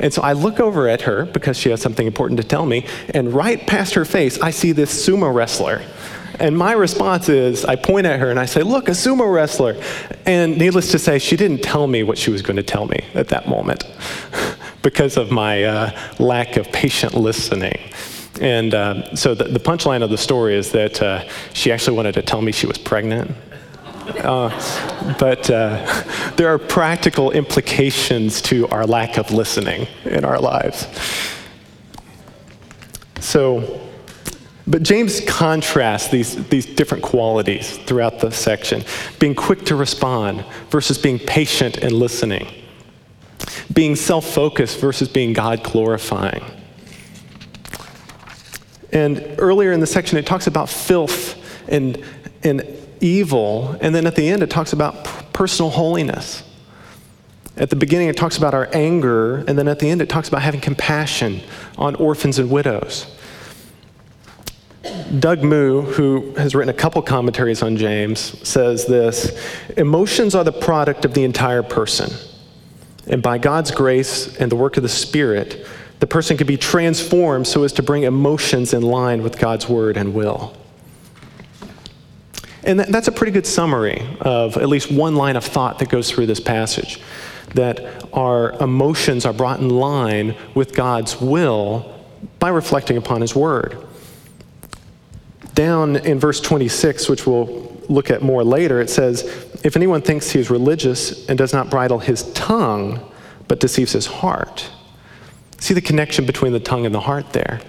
And 0.01 0.13
so 0.13 0.23
I 0.23 0.33
look 0.33 0.61
over 0.61 0.89
at 0.89 1.03
her 1.03 1.25
because 1.25 1.59
she 1.59 1.71
has 1.71 1.81
something 1.81 2.07
important 2.07 2.41
to 2.41 2.47
tell 2.47 2.67
me, 2.67 2.87
and 3.15 3.33
right 3.33 3.67
past 3.67 3.95
her 3.95 4.05
face, 4.05 4.41
I 4.41 4.51
see 4.51 4.73
this 4.73 5.07
sumo 5.07 5.35
wrestler. 5.35 5.83
And 6.39 6.57
my 6.57 6.73
response 6.73 7.29
is 7.29 7.65
I 7.65 7.75
point 7.75 8.07
at 8.07 8.21
her 8.21 8.31
and 8.31 8.39
I 8.39 8.47
say, 8.47 8.63
Look, 8.63 8.89
a 8.89 8.93
sumo 8.93 9.33
wrestler. 9.33 9.81
And 10.25 10.57
needless 10.57 10.93
to 10.93 10.99
say, 10.99 11.19
she 11.19 11.37
didn't 11.37 11.63
tell 11.63 11.87
me 11.87 12.03
what 12.05 12.17
she 12.17 12.31
was 12.31 12.43
going 12.43 12.57
to 12.57 12.63
tell 12.63 12.87
me 12.87 13.01
at 13.15 13.29
that 13.29 13.49
moment 13.49 13.85
because 14.83 15.17
of 15.17 15.33
my 15.33 15.65
uh, 15.65 16.01
lack 16.21 16.57
of 16.57 16.71
patient 16.71 17.15
listening. 17.15 17.79
And 18.41 18.75
uh, 18.75 19.17
so 19.17 19.35
the, 19.35 19.45
the, 19.45 19.59
punchline 19.59 20.03
of 20.03 20.11
the 20.11 20.19
story 20.19 20.55
is 20.55 20.71
that 20.73 21.03
uh, 21.03 21.29
she 21.55 21.73
actually 21.73 21.97
wanted 21.97 22.15
to 22.15 22.23
tell 22.23 22.41
me 22.41 22.53
she 22.53 22.67
was 22.67 22.79
pregnant. 22.79 23.31
Uh, 24.17 24.49
but 25.19 25.51
uh, 25.51 26.05
there 26.37 26.49
are 26.49 26.59
practical 26.59 27.31
implications 27.33 28.41
to 28.43 28.69
our 28.69 28.87
lack 28.87 29.19
of 29.19 29.31
listening 29.33 29.87
in 30.05 30.25
our 30.25 30.39
lives. 30.39 30.87
So, 33.21 33.81
but 34.67 34.83
James 34.83 35.21
contrasts 35.21 36.09
these, 36.09 36.47
these 36.49 36.67
different 36.67 37.03
qualities 37.03 37.79
throughout 37.79 38.21
the 38.21 38.31
section 38.31 38.85
being 39.19 39.35
quick 39.35 39.65
to 39.67 39.77
respond 39.77 40.45
versus 40.71 40.97
being 40.97 41.19
patient 41.19 41.79
and 41.79 41.93
listening, 41.93 42.47
being 43.73 43.97
self 43.97 44.27
focused 44.27 44.79
versus 44.79 45.09
being 45.09 45.33
God 45.33 45.63
glorifying. 45.63 46.45
And 48.93 49.37
earlier 49.39 49.73
in 49.73 49.81
the 49.81 49.87
section, 49.87 50.19
it 50.19 50.27
talks 50.27 50.47
about 50.47 50.69
filth 50.69 51.37
and, 51.69 52.03
and 52.43 52.63
evil, 53.01 53.77
and 53.81 53.95
then 53.95 54.07
at 54.07 54.17
the 54.17 54.29
end, 54.29 54.43
it 54.43 54.51
talks 54.51 54.73
about 54.73 55.33
personal 55.33 55.71
holiness. 55.71 56.43
At 57.57 57.71
the 57.71 57.77
beginning, 57.77 58.09
it 58.09 58.17
talks 58.17 58.37
about 58.39 58.55
our 58.55 58.69
anger, 58.73 59.39
and 59.39 59.59
then 59.59 59.69
at 59.69 59.81
the 59.81 59.91
end, 59.91 60.01
it 60.01 60.09
talks 60.09 60.29
about 60.29 60.43
having 60.43 60.61
compassion 60.61 61.41
on 61.77 61.97
orphans 61.97 62.39
and 62.39 62.51
widows. 62.51 63.15
Doug 65.19 65.43
Moo, 65.43 65.83
who 65.83 66.35
has 66.35 66.55
written 66.55 66.71
a 66.71 66.79
couple 66.79 67.03
commentaries 67.03 67.63
on 67.63 67.77
James, 67.77 68.49
says 68.49 68.87
this 68.87 69.39
Emotions 69.77 70.35
are 70.35 70.45
the 70.45 70.53
product 70.53 71.05
of 71.05 71.15
the 71.15 71.25
entire 71.25 71.63
person. 71.63 72.11
And 73.09 73.23
by 73.23 73.39
God's 73.39 73.71
grace 73.71 74.37
and 74.37 74.53
the 74.53 74.57
work 74.57 74.77
of 74.77 74.83
the 74.83 74.89
Spirit, 74.89 75.67
the 76.01 76.07
person 76.07 76.37
can 76.37 76.47
be 76.47 76.57
transformed 76.57 77.47
so 77.47 77.65
as 77.65 77.73
to 77.75 77.83
bring 77.83 78.05
emotions 78.05 78.73
in 78.73 78.83
line 78.83 79.23
with 79.23 79.39
God's 79.39 79.69
word 79.69 79.97
and 79.97 80.15
will. 80.15 80.57
And 82.63 82.81
that's 82.81 83.09
a 83.09 83.13
pretty 83.13 83.33
good 83.33 83.47
summary 83.47 84.07
of 84.21 84.57
at 84.57 84.69
least 84.69 84.93
one 84.93 85.17
line 85.17 85.37
of 85.37 85.45
thought 85.45 85.79
that 85.79 85.89
goes 85.89 86.11
through 86.11 86.27
this 86.27 86.41
passage 86.41 87.01
that 87.55 88.05
our 88.13 88.53
emotions 88.63 89.25
are 89.25 89.33
brought 89.33 89.59
in 89.59 89.71
line 89.71 90.37
with 90.55 90.75
God's 90.75 91.19
will 91.21 92.05
by 92.39 92.51
reflecting 92.51 92.97
upon 92.97 93.23
His 93.23 93.35
word 93.35 93.89
down 95.59 95.97
in 95.97 96.21
verse 96.21 96.41
26, 96.41 97.09
which 97.09 97.27
we'll 97.27 97.83
look 97.89 98.13
at 98.13 98.23
more 98.23 98.45
later, 98.45 98.81
it 98.81 98.89
says, 98.89 99.23
If 99.65 99.75
anyone 99.75 100.03
thinks 100.03 100.31
he 100.31 100.39
is 100.39 100.51
religious 100.51 101.29
and 101.29 101.37
does 101.37 101.53
not 101.53 101.69
bridle 101.69 101.99
his 101.99 102.33
tongue, 102.33 103.01
but 103.49 103.59
deceives 103.59 103.91
his 103.91 104.07
heart. 104.07 104.71
See 105.59 105.75
the 105.75 105.81
connection 105.81 106.25
between 106.25 106.53
the 106.53 106.61
tongue 106.61 106.87
and 106.87 106.95
the 106.95 107.01
heart 107.01 107.33
there. 107.33 107.61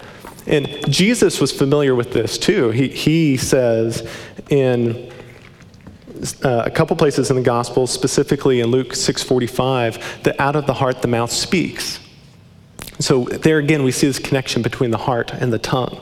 And 0.48 0.68
Jesus 0.92 1.40
was 1.40 1.52
familiar 1.52 1.96
with 1.96 2.14
this 2.14 2.38
too. 2.38 2.72
He, 2.72 2.88
he 2.88 3.38
says 3.38 4.10
in 4.50 5.12
uh, 6.44 6.64
a 6.66 6.72
couple 6.72 6.96
places 6.96 7.30
in 7.30 7.36
the 7.36 7.42
gospel, 7.42 7.88
specifically 7.88 8.62
in 8.62 8.68
Luke 8.68 8.90
6:45, 8.90 10.24
that 10.24 10.40
out 10.40 10.56
of 10.56 10.66
the 10.66 10.74
heart 10.74 11.02
the 11.02 11.08
mouth 11.08 11.32
speaks. 11.32 12.00
So 13.00 13.26
there 13.26 13.58
again, 13.60 13.84
we 13.84 13.92
see 13.92 14.08
this 14.08 14.20
connection 14.20 14.62
between 14.62 14.92
the 14.92 14.98
heart 14.98 15.32
and 15.34 15.54
the 15.54 15.60
tongue. 15.60 16.00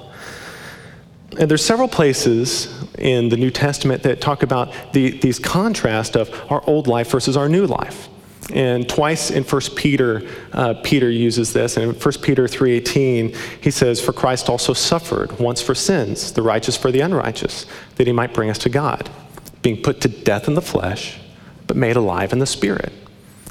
And 1.39 1.49
there's 1.49 1.63
several 1.63 1.87
places 1.87 2.73
in 2.97 3.29
the 3.29 3.37
New 3.37 3.51
Testament 3.51 4.01
that 4.03 4.21
talk 4.21 4.41
about 4.41 4.73
the, 4.93 5.11
these 5.19 5.37
contrast 5.37 6.15
of 6.15 6.33
our 6.49 6.63
old 6.65 6.87
life 6.87 7.11
versus 7.11 7.37
our 7.37 7.47
new 7.47 7.67
life. 7.67 8.09
And 8.53 8.87
twice 8.87 9.29
in 9.29 9.43
1 9.43 9.61
Peter, 9.75 10.27
uh, 10.53 10.75
Peter 10.83 11.09
uses 11.09 11.51
this. 11.51 11.75
And 11.75 11.93
in 11.93 11.99
1 11.99 12.13
Peter 12.21 12.45
3.18, 12.45 13.35
he 13.61 13.71
says, 13.71 13.99
For 13.99 14.13
Christ 14.13 14.49
also 14.49 14.73
suffered 14.73 15.37
once 15.39 15.61
for 15.61 15.75
sins, 15.75 16.31
the 16.31 16.41
righteous 16.41 16.77
for 16.77 16.91
the 16.91 17.01
unrighteous, 17.01 17.65
that 17.95 18.07
he 18.07 18.13
might 18.13 18.33
bring 18.33 18.49
us 18.49 18.57
to 18.59 18.69
God, 18.69 19.09
being 19.61 19.81
put 19.81 19.99
to 20.01 20.07
death 20.07 20.47
in 20.47 20.53
the 20.53 20.61
flesh, 20.61 21.19
but 21.67 21.75
made 21.75 21.97
alive 21.97 22.31
in 22.31 22.39
the 22.39 22.45
spirit. 22.45 22.93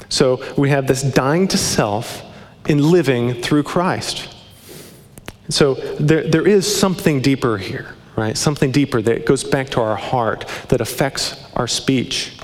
So 0.09 0.43
we 0.57 0.69
have 0.69 0.87
this 0.87 1.03
dying 1.03 1.47
to 1.49 1.57
self 1.57 2.23
in 2.67 2.91
living 2.91 3.41
through 3.41 3.63
Christ. 3.63 4.33
So 5.49 5.75
there, 5.99 6.27
there 6.27 6.47
is 6.47 6.79
something 6.79 7.21
deeper 7.21 7.57
here, 7.57 7.95
right? 8.15 8.37
Something 8.37 8.71
deeper 8.71 9.01
that 9.01 9.25
goes 9.25 9.43
back 9.43 9.69
to 9.69 9.81
our 9.81 9.95
heart, 9.95 10.45
that 10.69 10.81
affects 10.81 11.41
our 11.55 11.67
speech. 11.67 12.36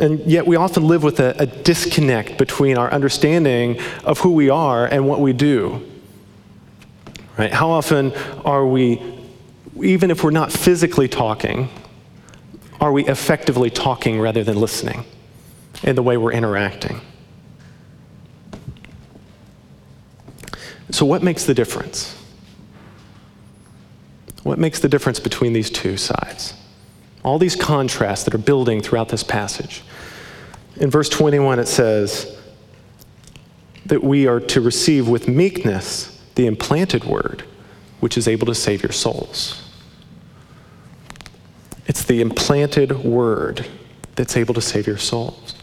And 0.00 0.20
yet 0.20 0.46
we 0.46 0.56
often 0.56 0.86
live 0.86 1.02
with 1.02 1.20
a, 1.20 1.34
a 1.38 1.46
disconnect 1.46 2.38
between 2.38 2.78
our 2.78 2.90
understanding 2.92 3.78
of 4.04 4.18
who 4.20 4.32
we 4.32 4.48
are 4.48 4.86
and 4.86 5.06
what 5.06 5.20
we 5.20 5.32
do. 5.32 5.86
Right? 7.38 7.52
How 7.52 7.70
often 7.70 8.12
are 8.44 8.66
we, 8.66 9.02
even 9.82 10.10
if 10.10 10.24
we're 10.24 10.30
not 10.30 10.52
physically 10.52 11.08
talking, 11.08 11.68
are 12.80 12.92
we 12.92 13.06
effectively 13.06 13.70
talking 13.70 14.20
rather 14.20 14.42
than 14.42 14.56
listening 14.56 15.04
in 15.82 15.94
the 15.94 16.02
way 16.02 16.16
we're 16.16 16.32
interacting? 16.32 17.00
So, 20.90 21.06
what 21.06 21.22
makes 21.22 21.44
the 21.44 21.54
difference? 21.54 22.18
What 24.42 24.58
makes 24.58 24.80
the 24.80 24.88
difference 24.88 25.20
between 25.20 25.52
these 25.52 25.70
two 25.70 25.96
sides? 25.96 26.54
All 27.22 27.38
these 27.38 27.56
contrasts 27.56 28.24
that 28.24 28.34
are 28.34 28.38
building 28.38 28.80
throughout 28.80 29.08
this 29.08 29.22
passage. 29.22 29.82
In 30.76 30.90
verse 30.90 31.08
21, 31.08 31.58
it 31.58 31.68
says 31.68 32.38
that 33.86 34.02
we 34.02 34.26
are 34.26 34.40
to 34.40 34.60
receive 34.60 35.08
with 35.08 35.28
meekness 35.28 36.20
the 36.34 36.46
implanted 36.46 37.04
word, 37.04 37.44
which 38.00 38.16
is 38.16 38.26
able 38.26 38.46
to 38.46 38.54
save 38.54 38.82
your 38.82 38.92
souls. 38.92 39.62
It's 41.86 42.04
the 42.04 42.20
implanted 42.20 43.04
word 43.04 43.66
that's 44.14 44.36
able 44.36 44.54
to 44.54 44.60
save 44.60 44.86
your 44.86 44.98
souls. 44.98 45.54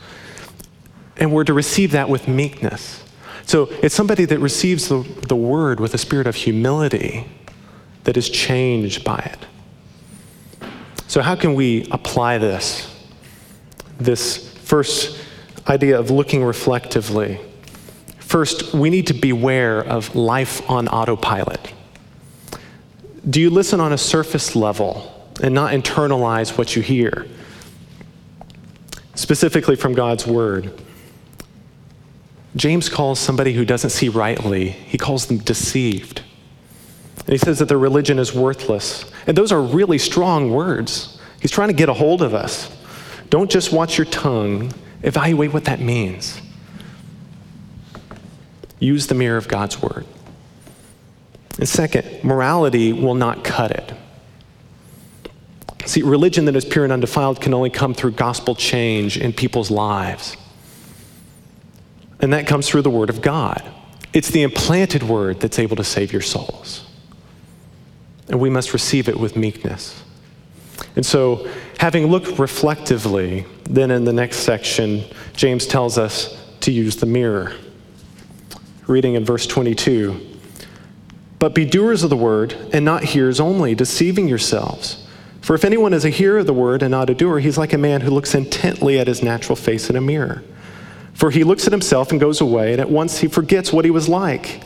And 1.17 1.33
we're 1.33 1.43
to 1.45 1.53
receive 1.53 1.91
that 1.91 2.09
with 2.09 2.27
meekness. 2.27 3.03
So 3.45 3.63
it's 3.81 3.95
somebody 3.95 4.25
that 4.25 4.39
receives 4.39 4.89
the, 4.89 5.01
the 5.27 5.35
word 5.35 5.79
with 5.79 5.93
a 5.93 5.97
spirit 5.97 6.27
of 6.27 6.35
humility 6.35 7.27
that 8.03 8.15
is 8.15 8.29
changed 8.29 9.03
by 9.03 9.17
it. 9.17 9.45
So, 11.09 11.23
how 11.23 11.35
can 11.35 11.55
we 11.55 11.87
apply 11.89 12.37
this? 12.37 12.87
This 13.97 14.47
first 14.59 15.19
idea 15.67 15.99
of 15.99 16.11
looking 16.11 16.43
reflectively. 16.43 17.41
First, 18.19 18.75
we 18.75 18.91
need 18.91 19.07
to 19.07 19.15
beware 19.15 19.79
of 19.79 20.15
life 20.15 20.69
on 20.69 20.87
autopilot. 20.87 21.73
Do 23.27 23.41
you 23.41 23.49
listen 23.49 23.79
on 23.79 23.91
a 23.91 23.97
surface 23.97 24.55
level 24.55 25.11
and 25.41 25.55
not 25.55 25.73
internalize 25.73 26.55
what 26.59 26.75
you 26.75 26.83
hear? 26.83 27.25
Specifically 29.15 29.75
from 29.75 29.95
God's 29.95 30.27
Word. 30.27 30.79
James 32.55 32.87
calls 32.87 33.19
somebody 33.19 33.53
who 33.53 33.65
doesn't 33.65 33.89
see 33.89 34.09
rightly, 34.09 34.69
he 34.69 34.99
calls 34.99 35.25
them 35.25 35.39
deceived. 35.39 36.21
And 37.19 37.29
he 37.29 37.37
says 37.37 37.59
that 37.59 37.65
their 37.65 37.77
religion 37.77 38.17
is 38.19 38.33
worthless. 38.33 39.05
And 39.27 39.37
those 39.37 39.51
are 39.51 39.61
really 39.61 39.97
strong 39.97 40.51
words. 40.51 41.19
He's 41.41 41.51
trying 41.51 41.69
to 41.69 41.73
get 41.73 41.89
a 41.89 41.93
hold 41.93 42.21
of 42.21 42.33
us. 42.33 42.75
Don't 43.29 43.49
just 43.49 43.71
watch 43.71 43.97
your 43.97 44.05
tongue, 44.05 44.73
evaluate 45.03 45.53
what 45.53 45.65
that 45.65 45.79
means. 45.79 46.41
Use 48.79 49.07
the 49.07 49.15
mirror 49.15 49.37
of 49.37 49.47
God's 49.47 49.81
word. 49.81 50.05
And 51.59 51.67
second, 51.67 52.23
morality 52.23 52.93
will 52.93 53.15
not 53.15 53.43
cut 53.43 53.71
it. 53.71 53.93
See, 55.85 56.01
religion 56.01 56.45
that 56.45 56.55
is 56.55 56.65
pure 56.65 56.83
and 56.83 56.93
undefiled 56.93 57.41
can 57.41 57.53
only 57.53 57.69
come 57.69 57.93
through 57.93 58.11
gospel 58.11 58.55
change 58.55 59.17
in 59.17 59.33
people's 59.33 59.69
lives. 59.69 60.37
And 62.21 62.33
that 62.33 62.47
comes 62.47 62.67
through 62.67 62.83
the 62.83 62.89
Word 62.89 63.09
of 63.09 63.21
God. 63.21 63.63
It's 64.13 64.29
the 64.29 64.43
implanted 64.43 65.03
Word 65.03 65.39
that's 65.39 65.59
able 65.59 65.75
to 65.77 65.83
save 65.83 66.11
your 66.11 66.21
souls. 66.21 66.88
And 68.29 68.39
we 68.39 68.49
must 68.49 68.73
receive 68.73 69.09
it 69.09 69.19
with 69.19 69.35
meekness. 69.35 70.03
And 70.95 71.05
so, 71.05 71.47
having 71.79 72.07
looked 72.07 72.39
reflectively, 72.39 73.45
then 73.63 73.91
in 73.91 74.05
the 74.05 74.13
next 74.13 74.37
section, 74.37 75.03
James 75.33 75.65
tells 75.65 75.97
us 75.97 76.37
to 76.61 76.71
use 76.71 76.95
the 76.95 77.05
mirror. 77.05 77.53
Reading 78.87 79.15
in 79.15 79.25
verse 79.25 79.45
22 79.45 80.19
But 81.37 81.53
be 81.53 81.65
doers 81.65 82.03
of 82.03 82.09
the 82.09 82.17
word 82.17 82.53
and 82.73 82.83
not 82.83 83.03
hearers 83.03 83.39
only, 83.39 83.75
deceiving 83.75 84.27
yourselves. 84.27 85.05
For 85.41 85.55
if 85.55 85.63
anyone 85.63 85.93
is 85.93 86.05
a 86.05 86.09
hearer 86.09 86.39
of 86.39 86.45
the 86.45 86.53
word 86.53 86.83
and 86.83 86.91
not 86.91 87.09
a 87.09 87.13
doer, 87.15 87.39
he's 87.39 87.57
like 87.57 87.73
a 87.73 87.77
man 87.77 88.01
who 88.01 88.11
looks 88.11 88.35
intently 88.35 88.99
at 88.99 89.07
his 89.07 89.23
natural 89.23 89.55
face 89.55 89.89
in 89.89 89.95
a 89.95 90.01
mirror. 90.01 90.43
For 91.13 91.31
he 91.31 91.43
looks 91.43 91.65
at 91.65 91.73
himself 91.73 92.11
and 92.11 92.19
goes 92.19 92.39
away, 92.41 92.71
and 92.71 92.81
at 92.81 92.89
once 92.89 93.19
he 93.19 93.27
forgets 93.27 93.73
what 93.73 93.85
he 93.85 93.91
was 93.91 94.07
like. 94.07 94.61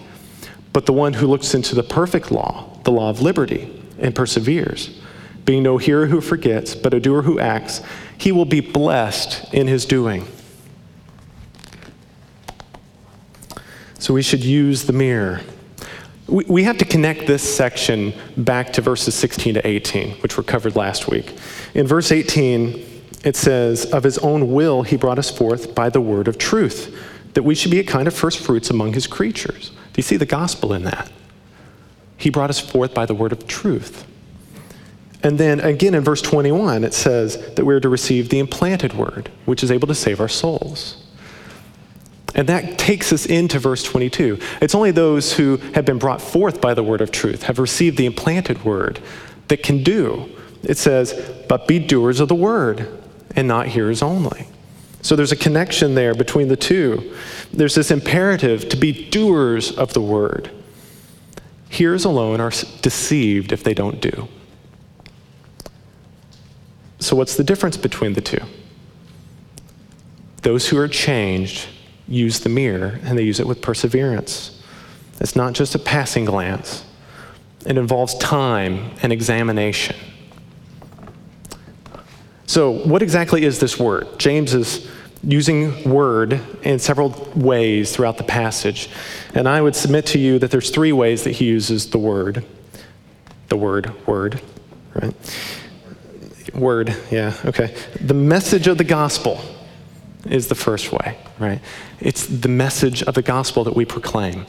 But 0.73 0.87
the 0.87 0.93
one 0.93 1.13
who 1.13 1.27
looks 1.27 1.53
into 1.53 1.75
the 1.75 1.83
perfect 1.83 2.31
law, 2.31 2.77
the 2.83 2.91
law 2.91 3.09
of 3.09 3.21
liberty, 3.21 3.71
and 3.99 4.13
perseveres, 4.13 4.99
being 5.45 5.63
no 5.63 5.77
hearer 5.77 6.07
who 6.07 6.19
forgets, 6.19 6.73
but 6.73 6.93
a 6.93 6.99
doer 6.99 7.21
who 7.21 7.39
acts, 7.39 7.81
he 8.17 8.31
will 8.31 8.45
be 8.45 8.59
blessed 8.59 9.53
in 9.53 9.67
his 9.67 9.85
doing. 9.85 10.27
So 13.99 14.13
we 14.13 14.21
should 14.21 14.43
use 14.43 14.83
the 14.83 14.93
mirror. 14.93 15.41
We, 16.27 16.63
have 16.63 16.77
to 16.79 16.85
connect 16.85 17.27
this 17.27 17.43
section 17.43 18.13
back 18.37 18.73
to 18.73 18.81
verses 18.81 19.13
16 19.13 19.55
to 19.55 19.67
18, 19.67 20.15
which 20.21 20.35
were 20.35 20.43
covered 20.43 20.75
last 20.75 21.07
week. 21.07 21.35
In 21.73 21.85
verse 21.85 22.11
18, 22.11 23.03
it 23.23 23.35
says, 23.35 23.85
Of 23.85 24.03
his 24.03 24.17
own 24.17 24.51
will 24.51 24.83
he 24.83 24.97
brought 24.97 25.19
us 25.19 25.29
forth 25.29 25.75
by 25.75 25.89
the 25.89 26.01
word 26.01 26.27
of 26.27 26.37
truth, 26.37 26.97
that 27.33 27.43
we 27.43 27.55
should 27.55 27.71
be 27.71 27.79
a 27.79 27.83
kind 27.83 28.07
of 28.07 28.13
first 28.13 28.39
fruits 28.39 28.69
among 28.69 28.93
his 28.93 29.05
creatures. 29.05 29.71
Do 29.93 29.99
you 29.99 30.03
see 30.03 30.17
the 30.17 30.25
gospel 30.25 30.73
in 30.73 30.83
that? 30.83 31.11
He 32.17 32.29
brought 32.29 32.49
us 32.49 32.59
forth 32.59 32.93
by 32.93 33.05
the 33.05 33.13
word 33.13 33.31
of 33.31 33.47
truth. 33.47 34.05
And 35.21 35.39
then 35.39 35.59
again 35.61 35.93
in 35.93 36.03
verse 36.03 36.21
21, 36.21 36.83
it 36.83 36.93
says 36.93 37.37
that 37.55 37.65
we're 37.65 37.79
to 37.79 37.89
receive 37.89 38.29
the 38.29 38.39
implanted 38.39 38.93
word, 38.93 39.29
which 39.45 39.63
is 39.63 39.71
able 39.71 39.87
to 39.87 39.95
save 39.95 40.19
our 40.19 40.27
souls. 40.27 40.97
And 42.35 42.49
that 42.49 42.79
takes 42.79 43.13
us 43.13 43.25
into 43.25 43.59
verse 43.59 43.83
22. 43.83 44.39
It's 44.61 44.73
only 44.73 44.91
those 44.91 45.33
who 45.33 45.57
have 45.75 45.85
been 45.85 45.99
brought 45.99 46.21
forth 46.21 46.59
by 46.59 46.73
the 46.73 46.83
word 46.83 47.01
of 47.01 47.11
truth, 47.11 47.43
have 47.43 47.59
received 47.59 47.97
the 47.97 48.07
implanted 48.07 48.65
word, 48.65 48.99
that 49.49 49.61
can 49.61 49.83
do. 49.83 50.29
It 50.63 50.77
says, 50.77 51.13
but 51.47 51.67
be 51.67 51.77
doers 51.77 52.19
of 52.19 52.29
the 52.29 52.35
word 52.35 52.87
and 53.35 53.47
not 53.47 53.67
hearers 53.67 54.01
only. 54.01 54.47
So 55.03 55.17
there's 55.17 55.33
a 55.33 55.37
connection 55.37 55.95
there 55.95 56.15
between 56.15 56.47
the 56.47 56.55
two. 56.55 57.13
There's 57.51 57.75
this 57.75 57.91
imperative 57.91 58.69
to 58.69 58.77
be 58.77 59.09
doers 59.09 59.71
of 59.77 59.93
the 59.93 60.01
word. 60.01 60.49
Hearers 61.69 62.05
alone 62.05 62.39
are 62.39 62.51
deceived 62.81 63.51
if 63.51 63.63
they 63.63 63.73
don't 63.73 63.99
do. 63.99 64.29
So, 66.99 67.17
what's 67.17 67.35
the 67.35 67.43
difference 67.43 67.75
between 67.75 68.13
the 68.13 68.21
two? 68.21 68.39
Those 70.41 70.69
who 70.69 70.77
are 70.77 70.87
changed 70.87 71.67
use 72.07 72.39
the 72.39 72.49
mirror 72.49 72.99
and 73.03 73.17
they 73.17 73.23
use 73.23 73.41
it 73.41 73.47
with 73.47 73.61
perseverance. 73.61 74.61
It's 75.19 75.35
not 75.35 75.51
just 75.53 75.75
a 75.75 75.79
passing 75.79 76.23
glance, 76.23 76.85
it 77.65 77.77
involves 77.77 78.17
time 78.19 78.91
and 79.01 79.11
examination. 79.11 79.97
So, 82.45 82.71
what 82.71 83.01
exactly 83.01 83.43
is 83.43 83.59
this 83.59 83.77
word? 83.77 84.07
James 84.17 84.53
is 84.53 84.89
using 85.23 85.89
word 85.89 86.39
in 86.63 86.79
several 86.79 87.09
ways 87.35 87.95
throughout 87.95 88.17
the 88.17 88.23
passage. 88.23 88.89
And 89.33 89.47
I 89.47 89.61
would 89.61 89.75
submit 89.75 90.05
to 90.07 90.19
you 90.19 90.39
that 90.39 90.51
there's 90.51 90.69
three 90.69 90.91
ways 90.91 91.23
that 91.23 91.31
he 91.31 91.45
uses 91.45 91.89
the 91.89 91.97
word. 91.97 92.45
The 93.47 93.57
word, 93.57 93.93
word, 94.07 94.41
right? 94.93 95.13
Word, 96.53 96.95
yeah, 97.09 97.35
okay. 97.45 97.75
The 97.99 98.13
message 98.13 98.67
of 98.67 98.77
the 98.77 98.83
gospel 98.83 99.41
is 100.25 100.47
the 100.47 100.55
first 100.55 100.91
way, 100.91 101.17
right? 101.39 101.61
It's 101.99 102.25
the 102.25 102.47
message 102.47 103.03
of 103.03 103.13
the 103.15 103.21
gospel 103.21 103.63
that 103.63 103.75
we 103.75 103.85
proclaim. 103.85 104.45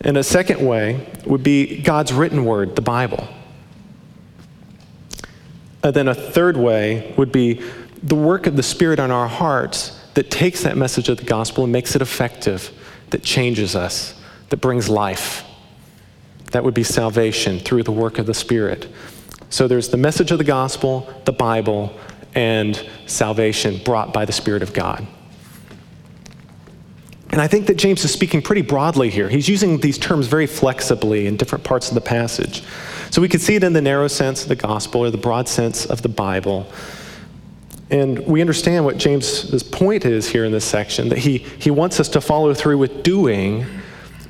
And 0.00 0.16
a 0.16 0.24
second 0.24 0.64
way 0.66 1.06
would 1.26 1.42
be 1.42 1.80
God's 1.80 2.12
written 2.12 2.44
word, 2.44 2.76
the 2.76 2.82
Bible. 2.82 3.28
And 5.84 5.94
then 5.94 6.08
a 6.08 6.14
third 6.14 6.56
way 6.56 7.14
would 7.16 7.32
be 7.32 7.60
the 8.02 8.14
work 8.14 8.46
of 8.46 8.56
the 8.56 8.62
Spirit 8.62 8.98
on 8.98 9.10
our 9.10 9.28
hearts 9.28 9.98
that 10.14 10.30
takes 10.30 10.62
that 10.62 10.76
message 10.76 11.08
of 11.08 11.18
the 11.18 11.24
gospel 11.24 11.64
and 11.64 11.72
makes 11.72 11.94
it 11.94 12.02
effective, 12.02 12.70
that 13.10 13.22
changes 13.22 13.76
us, 13.76 14.20
that 14.50 14.58
brings 14.58 14.88
life. 14.88 15.44
That 16.50 16.64
would 16.64 16.74
be 16.74 16.82
salvation 16.82 17.58
through 17.58 17.84
the 17.84 17.92
work 17.92 18.18
of 18.18 18.26
the 18.26 18.34
Spirit. 18.34 18.92
So 19.48 19.68
there's 19.68 19.88
the 19.88 19.96
message 19.96 20.30
of 20.30 20.38
the 20.38 20.44
gospel, 20.44 21.12
the 21.24 21.32
Bible, 21.32 21.98
and 22.34 22.88
salvation 23.06 23.80
brought 23.84 24.12
by 24.12 24.24
the 24.24 24.32
Spirit 24.32 24.62
of 24.62 24.72
God. 24.72 25.06
And 27.30 27.40
I 27.40 27.46
think 27.46 27.66
that 27.66 27.78
James 27.78 28.04
is 28.04 28.12
speaking 28.12 28.42
pretty 28.42 28.60
broadly 28.60 29.08
here. 29.08 29.28
He's 29.30 29.48
using 29.48 29.78
these 29.78 29.96
terms 29.96 30.26
very 30.26 30.46
flexibly 30.46 31.26
in 31.26 31.38
different 31.38 31.64
parts 31.64 31.88
of 31.88 31.94
the 31.94 32.00
passage. 32.02 32.62
So 33.10 33.22
we 33.22 33.28
could 33.28 33.40
see 33.40 33.54
it 33.54 33.64
in 33.64 33.72
the 33.72 33.80
narrow 33.80 34.08
sense 34.08 34.42
of 34.42 34.48
the 34.48 34.56
gospel 34.56 35.02
or 35.02 35.10
the 35.10 35.16
broad 35.16 35.48
sense 35.48 35.86
of 35.86 36.02
the 36.02 36.10
Bible. 36.10 36.66
And 37.92 38.26
we 38.26 38.40
understand 38.40 38.86
what 38.86 38.96
James's 38.96 39.62
point 39.62 40.06
is 40.06 40.26
here 40.26 40.46
in 40.46 40.50
this 40.50 40.64
section 40.64 41.10
that 41.10 41.18
he, 41.18 41.38
he 41.38 41.70
wants 41.70 42.00
us 42.00 42.08
to 42.08 42.22
follow 42.22 42.54
through 42.54 42.78
with 42.78 43.02
doing, 43.02 43.66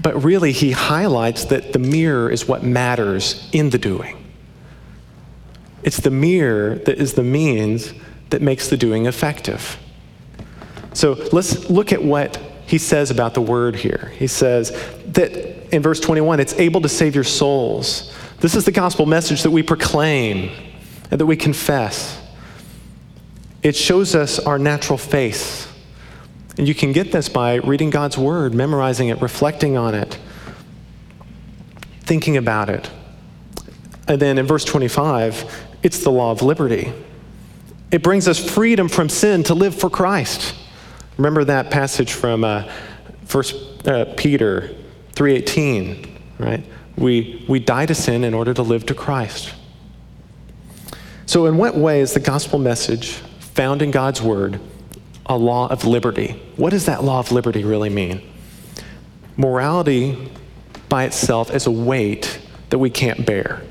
but 0.01 0.25
really 0.25 0.51
he 0.51 0.73
highlights 0.73 1.45
that 1.47 1.73
the 1.73 1.79
mirror 1.79 2.29
is 2.29 2.49
what 2.49 2.65
matters 2.65 3.49
in 3.53 3.71
the 3.71 3.79
doing. 3.79 4.19
It's 5.85 5.99
the 5.99 6.11
mirror 6.11 6.75
that 6.75 6.99
is 6.99 7.15
the 7.15 7.23
means 7.23 7.95
that 8.31 8.43
makes 8.43 8.69
the 8.69 8.77
doing 8.77 9.07
effective. 9.07 9.79
So 10.93 11.13
let's 11.33 11.71
look 11.71 11.93
at 11.93 12.03
what 12.03 12.39
he 12.67 12.79
says 12.79 13.13
about 13.13 13.35
the 13.35 13.43
word 13.43 13.77
here. 13.77 14.13
He 14.17 14.27
says 14.27 14.71
that 15.13 15.73
in 15.73 15.83
verse 15.83 16.01
21, 16.01 16.41
it's 16.41 16.55
able 16.55 16.81
to 16.81 16.89
save 16.89 17.15
your 17.15 17.25
souls. 17.25 18.13
This 18.41 18.57
is 18.57 18.65
the 18.65 18.73
gospel 18.73 19.07
message 19.07 19.45
that 19.45 19.51
we 19.53 19.63
proclaim 19.63 20.51
and 21.13 21.21
that 21.21 21.27
we 21.27 21.37
confess. 21.37 22.22
It 23.63 23.77
shows 23.77 24.15
us 24.15 24.39
our 24.39 24.59
natural 24.59 24.99
face. 24.99 25.69
And 26.59 26.67
you 26.69 26.75
can 26.75 26.93
get 26.93 27.13
this 27.13 27.29
by 27.29 27.57
reading 27.57 27.91
God's 27.91 28.19
word, 28.19 28.55
memorizing 28.55 29.09
it, 29.09 29.23
reflecting 29.23 29.77
on 29.77 29.95
it, 29.95 30.19
thinking 32.01 32.37
about 32.37 32.69
it. 32.69 32.91
And 34.09 34.21
then 34.21 34.37
in 34.37 34.47
verse 34.47 34.65
25, 34.65 35.67
it's 35.83 36.03
the 36.03 36.11
law 36.11 36.31
of 36.33 36.43
liberty. 36.43 36.93
It 37.91 38.03
brings 38.03 38.27
us 38.27 38.39
freedom 38.39 38.89
from 38.89 39.09
sin 39.09 39.45
to 39.45 39.55
live 39.55 39.75
for 39.75 39.89
Christ. 39.89 40.55
Remember 41.17 41.45
that 41.45 41.71
passage 41.71 42.13
from 42.13 42.45
uh, 42.45 42.71
First 43.27 43.87
uh, 43.87 44.07
Peter 44.17 44.75
3:18, 45.15 46.07
right? 46.39 46.65
We, 46.97 47.45
we 47.49 47.61
die 47.61 47.87
to 47.87 47.95
sin 47.95 48.25
in 48.25 48.35
order 48.35 48.53
to 48.53 48.63
live 48.63 48.85
to 48.87 48.95
Christ. 48.95 49.55
So, 51.27 51.47
in 51.47 51.57
what 51.57 51.77
way 51.77 52.01
is 52.01 52.13
the 52.13 52.21
gospel 52.21 52.59
message 52.59 53.23
found 53.55 53.83
in 53.83 53.91
God's 53.91 54.21
word 54.21 54.61
a 55.27 55.37
law 55.37 55.69
of 55.69 55.85
liberty? 55.85 56.41
What 56.57 56.71
does 56.71 56.87
that 56.87 57.05
law 57.05 57.21
of 57.21 57.33
liberty 57.33 57.65
really 57.65 57.91
mean? 57.91 58.23
Morality 59.37 60.31
by 60.89 61.05
itself 61.05 61.55
is 61.55 61.67
a 61.67 61.71
weight 61.71 62.41
that 62.71 62.79
we 62.79 62.91
can't 62.91 63.25
bear. 63.25 63.63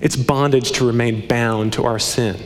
It's 0.00 0.16
bondage 0.16 0.72
to 0.72 0.86
remain 0.86 1.26
bound 1.26 1.72
to 1.74 1.84
our 1.84 1.98
sin. 1.98 2.36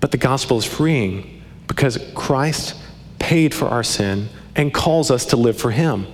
But 0.00 0.10
the 0.10 0.16
gospel 0.16 0.58
is 0.58 0.64
freeing 0.64 1.42
because 1.66 1.98
Christ 2.14 2.76
paid 3.18 3.54
for 3.54 3.68
our 3.68 3.82
sin 3.82 4.28
and 4.54 4.72
calls 4.72 5.10
us 5.10 5.26
to 5.26 5.36
live 5.36 5.58
for 5.58 5.70
him. 5.70 6.06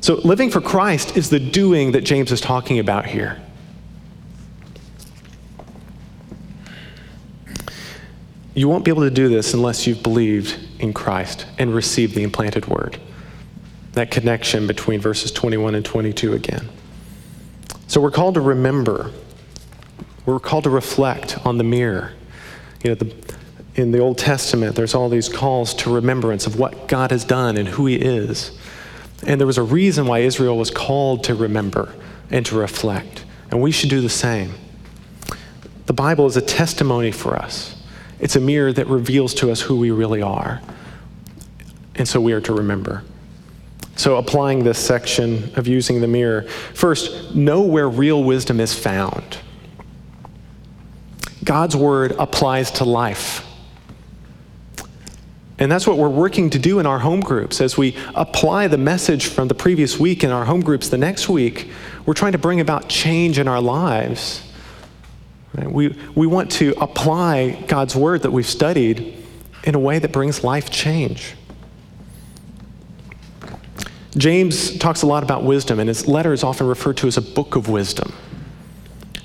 So, 0.00 0.14
living 0.14 0.50
for 0.50 0.60
Christ 0.60 1.16
is 1.16 1.30
the 1.30 1.38
doing 1.38 1.92
that 1.92 2.02
James 2.02 2.32
is 2.32 2.40
talking 2.40 2.78
about 2.78 3.06
here. 3.06 3.40
You 8.56 8.68
won't 8.68 8.86
be 8.86 8.90
able 8.90 9.02
to 9.02 9.10
do 9.10 9.28
this 9.28 9.52
unless 9.52 9.86
you've 9.86 10.02
believed 10.02 10.58
in 10.78 10.94
Christ 10.94 11.44
and 11.58 11.74
received 11.74 12.14
the 12.14 12.22
implanted 12.22 12.66
word. 12.66 12.98
That 13.92 14.10
connection 14.10 14.66
between 14.66 14.98
verses 14.98 15.30
21 15.30 15.74
and 15.74 15.84
22 15.84 16.32
again. 16.32 16.70
So, 17.86 18.00
we're 18.00 18.10
called 18.10 18.34
to 18.34 18.40
remember, 18.40 19.12
we're 20.24 20.40
called 20.40 20.64
to 20.64 20.70
reflect 20.70 21.46
on 21.46 21.58
the 21.58 21.64
mirror. 21.64 22.14
You 22.82 22.90
know, 22.90 22.94
the, 22.94 23.14
in 23.74 23.90
the 23.90 23.98
Old 23.98 24.16
Testament, 24.16 24.74
there's 24.74 24.94
all 24.94 25.10
these 25.10 25.28
calls 25.28 25.74
to 25.74 25.94
remembrance 25.94 26.46
of 26.46 26.58
what 26.58 26.88
God 26.88 27.10
has 27.10 27.24
done 27.24 27.58
and 27.58 27.68
who 27.68 27.84
He 27.84 27.96
is. 27.96 28.58
And 29.26 29.38
there 29.38 29.46
was 29.46 29.58
a 29.58 29.62
reason 29.62 30.06
why 30.06 30.20
Israel 30.20 30.56
was 30.56 30.70
called 30.70 31.24
to 31.24 31.34
remember 31.34 31.94
and 32.30 32.44
to 32.46 32.56
reflect. 32.56 33.24
And 33.50 33.60
we 33.60 33.70
should 33.70 33.90
do 33.90 34.00
the 34.00 34.08
same. 34.08 34.54
The 35.84 35.92
Bible 35.92 36.26
is 36.26 36.36
a 36.36 36.42
testimony 36.42 37.12
for 37.12 37.36
us, 37.36 37.75
it's 38.18 38.36
a 38.36 38.40
mirror 38.40 38.72
that 38.72 38.86
reveals 38.86 39.34
to 39.34 39.50
us 39.50 39.60
who 39.60 39.76
we 39.76 39.90
really 39.90 40.22
are. 40.22 40.60
And 41.94 42.06
so 42.06 42.20
we 42.20 42.32
are 42.32 42.40
to 42.42 42.52
remember. 42.52 43.02
So, 43.96 44.16
applying 44.16 44.62
this 44.62 44.78
section 44.78 45.50
of 45.56 45.66
using 45.66 46.02
the 46.02 46.06
mirror, 46.06 46.42
first, 46.74 47.34
know 47.34 47.62
where 47.62 47.88
real 47.88 48.22
wisdom 48.22 48.60
is 48.60 48.78
found. 48.78 49.38
God's 51.42 51.74
word 51.74 52.12
applies 52.18 52.70
to 52.72 52.84
life. 52.84 53.46
And 55.58 55.72
that's 55.72 55.86
what 55.86 55.96
we're 55.96 56.10
working 56.10 56.50
to 56.50 56.58
do 56.58 56.78
in 56.78 56.86
our 56.86 56.98
home 56.98 57.20
groups. 57.20 57.62
As 57.62 57.78
we 57.78 57.96
apply 58.14 58.68
the 58.68 58.76
message 58.76 59.26
from 59.26 59.48
the 59.48 59.54
previous 59.54 59.98
week 59.98 60.22
in 60.22 60.30
our 60.30 60.44
home 60.44 60.60
groups 60.60 60.90
the 60.90 60.98
next 60.98 61.28
week, 61.30 61.70
we're 62.04 62.14
trying 62.14 62.32
to 62.32 62.38
bring 62.38 62.60
about 62.60 62.88
change 62.88 63.38
in 63.38 63.48
our 63.48 63.62
lives. 63.62 64.45
We, 65.64 65.96
we 66.14 66.26
want 66.26 66.50
to 66.52 66.74
apply 66.80 67.62
God's 67.66 67.96
word 67.96 68.22
that 68.22 68.30
we've 68.30 68.46
studied 68.46 69.24
in 69.64 69.74
a 69.74 69.78
way 69.78 69.98
that 69.98 70.12
brings 70.12 70.44
life 70.44 70.70
change. 70.70 71.34
James 74.16 74.76
talks 74.78 75.02
a 75.02 75.06
lot 75.06 75.22
about 75.22 75.44
wisdom, 75.44 75.78
and 75.78 75.88
his 75.88 76.06
letter 76.06 76.32
is 76.32 76.42
often 76.42 76.66
referred 76.66 76.96
to 76.98 77.06
as 77.06 77.16
a 77.16 77.22
book 77.22 77.56
of 77.56 77.68
wisdom. 77.68 78.12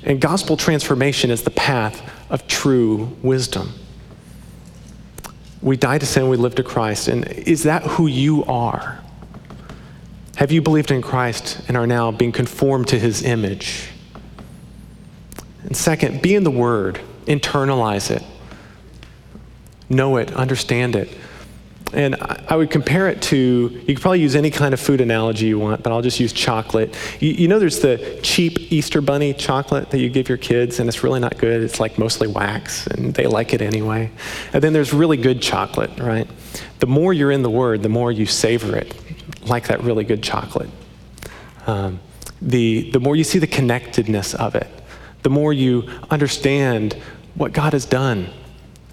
And 0.04 0.20
gospel 0.20 0.58
transformation 0.58 1.32
is 1.32 1.44
the 1.44 1.52
path 1.52 2.02
of 2.30 2.48
true 2.48 3.15
wisdom. 3.22 3.72
We 5.62 5.78
die 5.78 6.00
to 6.00 6.06
sin, 6.06 6.28
we 6.28 6.38
live 6.38 6.56
to 6.56 6.63
Christ. 6.63 7.08
And 7.08 7.28
is 7.28 7.63
that 7.63 7.84
who 7.84 8.08
you 8.08 8.44
are? 8.46 9.00
Have 10.38 10.52
you 10.52 10.62
believed 10.62 10.91
in 10.91 11.02
Christ 11.02 11.62
and 11.67 11.78
are 11.78 11.86
now 11.86 12.12
being 12.12 12.32
conformed 12.32 12.88
to 12.88 13.00
his 13.00 13.24
image? 13.24 13.89
And 15.63 15.76
second, 15.76 16.21
be 16.21 16.36
in 16.36 16.43
the 16.43 16.52
Word, 16.52 17.00
internalize 17.26 18.12
it, 18.12 18.24
know 19.89 20.17
it, 20.17 20.34
understand 20.34 20.95
it. 20.95 21.15
And 21.93 22.15
I 22.15 22.56
would 22.56 22.71
compare 22.71 23.10
it 23.10 23.21
to, 23.24 23.38
you 23.38 23.95
could 23.95 24.02
probably 24.02 24.21
use 24.21 24.36
any 24.36 24.50
kind 24.50 24.74
of 24.74 24.80
food 24.80 25.02
analogy 25.02 25.47
you 25.47 25.60
want, 25.60 25.84
but 25.84 25.91
I'll 25.91 26.02
just 26.02 26.21
use 26.21 26.32
chocolate. 26.32 26.95
You, 27.19 27.32
you, 27.32 27.47
know, 27.50 27.60
there's 27.60 27.80
the 27.80 28.19
cheap 28.24 28.71
Easter 28.71 29.02
Bunny 29.02 29.34
chocolate 29.34 29.89
that 29.89 30.00
you 30.00 30.10
give 30.10 30.30
your 30.30 30.38
kids, 30.38 30.80
and 30.80 30.88
it's 30.88 31.04
really 31.04 31.19
not 31.19 31.38
good. 31.38 31.62
It's 31.62 31.82
like 31.82 31.97
mostly 31.97 32.30
wax, 32.30 32.88
and 32.88 33.13
they 33.13 33.28
like 33.28 33.54
it 33.54 33.62
anyway. 33.62 34.10
And 34.54 34.63
then 34.63 34.71
there's 34.71 34.93
really 34.93 35.17
good 35.17 35.41
chocolate, 35.41 36.00
right? 36.00 36.30
The 36.80 36.88
more 36.88 37.12
you're 37.12 37.32
in 37.32 37.43
the 37.43 37.50
Word, 37.50 37.84
the 37.84 37.89
more 37.89 38.10
you 38.10 38.26
savor 38.26 38.78
it, 38.78 38.95
like 39.45 39.67
that 39.67 39.84
really 39.84 40.06
good 40.06 40.24
chocolate. 40.24 40.69
Um, 41.67 42.00
the, 42.41 42.89
the 42.91 43.02
more 43.02 43.17
you 43.17 43.26
see 43.26 43.38
the 43.38 43.47
connectedness 43.47 44.34
of 44.34 44.56
it, 44.56 44.67
the 45.24 45.30
more 45.30 45.54
you 45.54 45.88
understand 46.10 46.94
what 47.36 47.54
God 47.54 47.74
has 47.74 47.86
done 47.86 48.30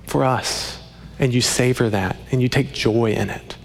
for 0.07 0.25
us 0.25 0.81
and 1.19 1.35
you 1.35 1.41
savor 1.41 1.91
that 1.91 2.17
and 2.31 2.41
you 2.41 2.49
take 2.49 2.73
joy 2.73 3.13
in 3.13 3.31
it. 3.31 3.57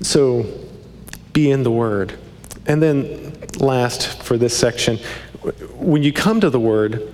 So 0.00 0.46
be 1.32 1.50
in 1.50 1.62
the 1.62 1.70
Word. 1.70 2.18
And 2.66 2.82
then, 2.82 3.36
last 3.58 4.22
for 4.22 4.38
this 4.38 4.56
section, 4.56 4.98
when 5.76 6.02
you 6.02 6.12
come 6.12 6.40
to 6.40 6.50
the 6.50 6.60
Word, 6.60 7.12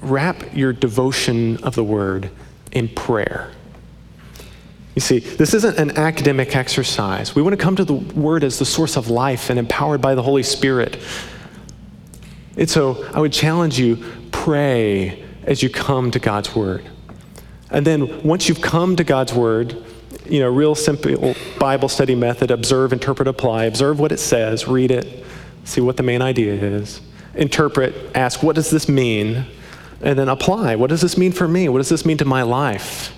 wrap 0.00 0.54
your 0.54 0.72
devotion 0.72 1.62
of 1.62 1.74
the 1.74 1.84
Word 1.84 2.30
in 2.72 2.88
prayer. 2.88 3.50
You 4.94 5.00
see, 5.00 5.18
this 5.18 5.54
isn't 5.54 5.76
an 5.76 5.98
academic 5.98 6.54
exercise. 6.54 7.34
We 7.34 7.42
want 7.42 7.58
to 7.58 7.62
come 7.62 7.74
to 7.76 7.84
the 7.84 7.94
Word 7.94 8.44
as 8.44 8.58
the 8.58 8.64
source 8.64 8.96
of 8.96 9.08
life 9.08 9.50
and 9.50 9.58
empowered 9.58 10.00
by 10.00 10.14
the 10.14 10.22
Holy 10.22 10.44
Spirit. 10.44 10.98
And 12.56 12.70
so 12.70 13.04
I 13.12 13.20
would 13.20 13.32
challenge 13.32 13.78
you 13.78 14.04
pray 14.30 15.24
as 15.42 15.62
you 15.62 15.68
come 15.68 16.12
to 16.12 16.20
God's 16.20 16.54
Word. 16.54 16.88
And 17.70 17.84
then 17.84 18.22
once 18.22 18.48
you've 18.48 18.60
come 18.60 18.94
to 18.94 19.02
God's 19.02 19.34
Word, 19.34 19.76
you 20.26 20.38
know, 20.38 20.48
real 20.48 20.76
simple 20.76 21.34
Bible 21.58 21.88
study 21.88 22.14
method 22.14 22.52
observe, 22.52 22.92
interpret, 22.92 23.26
apply. 23.26 23.64
Observe 23.64 23.98
what 23.98 24.12
it 24.12 24.18
says, 24.18 24.68
read 24.68 24.92
it, 24.92 25.24
see 25.64 25.80
what 25.80 25.96
the 25.96 26.04
main 26.04 26.22
idea 26.22 26.54
is. 26.54 27.00
Interpret, 27.34 27.94
ask, 28.14 28.44
what 28.44 28.54
does 28.54 28.70
this 28.70 28.88
mean? 28.88 29.44
And 30.02 30.16
then 30.16 30.28
apply. 30.28 30.76
What 30.76 30.90
does 30.90 31.00
this 31.00 31.18
mean 31.18 31.32
for 31.32 31.48
me? 31.48 31.68
What 31.68 31.78
does 31.78 31.88
this 31.88 32.06
mean 32.06 32.18
to 32.18 32.24
my 32.24 32.42
life? 32.42 33.12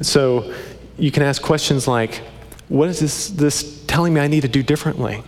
So 0.00 0.54
you 0.98 1.10
can 1.10 1.22
ask 1.22 1.42
questions 1.42 1.86
like, 1.86 2.22
what 2.68 2.88
is 2.88 3.00
this, 3.00 3.28
this 3.28 3.84
telling 3.86 4.14
me 4.14 4.20
I 4.20 4.28
need 4.28 4.42
to 4.42 4.48
do 4.48 4.62
differently? 4.62 5.22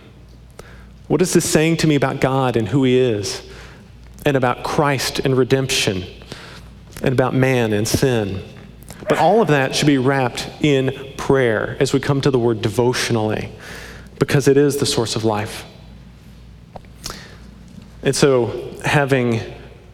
What 1.07 1.21
is 1.21 1.33
this 1.33 1.47
saying 1.47 1.77
to 1.77 1.87
me 1.87 1.95
about 1.95 2.19
God 2.19 2.57
and 2.57 2.67
who 2.67 2.83
He 2.83 2.97
is? 2.97 3.43
and 4.25 4.35
about 4.35 4.63
Christ 4.63 5.19
and 5.19 5.37
redemption 5.37 6.03
and 7.01 7.13
about 7.13 7.33
man 7.33 7.71
and 7.71 7.87
sin. 7.87 8.41
But 9.07 9.19
all 9.19 9.41
of 9.41 9.49
that 9.49 9.75
should 9.75 9.87
be 9.87 9.99
wrapped 9.99 10.49
in 10.61 11.13
prayer 11.15 11.77
as 11.79 11.93
we 11.93 11.99
come 11.99 12.21
to 12.21 12.31
the 12.31 12.39
word 12.39 12.61
devotionally, 12.61 13.51
because 14.17 14.47
it 14.47 14.57
is 14.57 14.77
the 14.77 14.85
source 14.85 15.15
of 15.15 15.23
life. 15.23 15.63
And 18.01 18.15
so, 18.15 18.73
having 18.83 19.41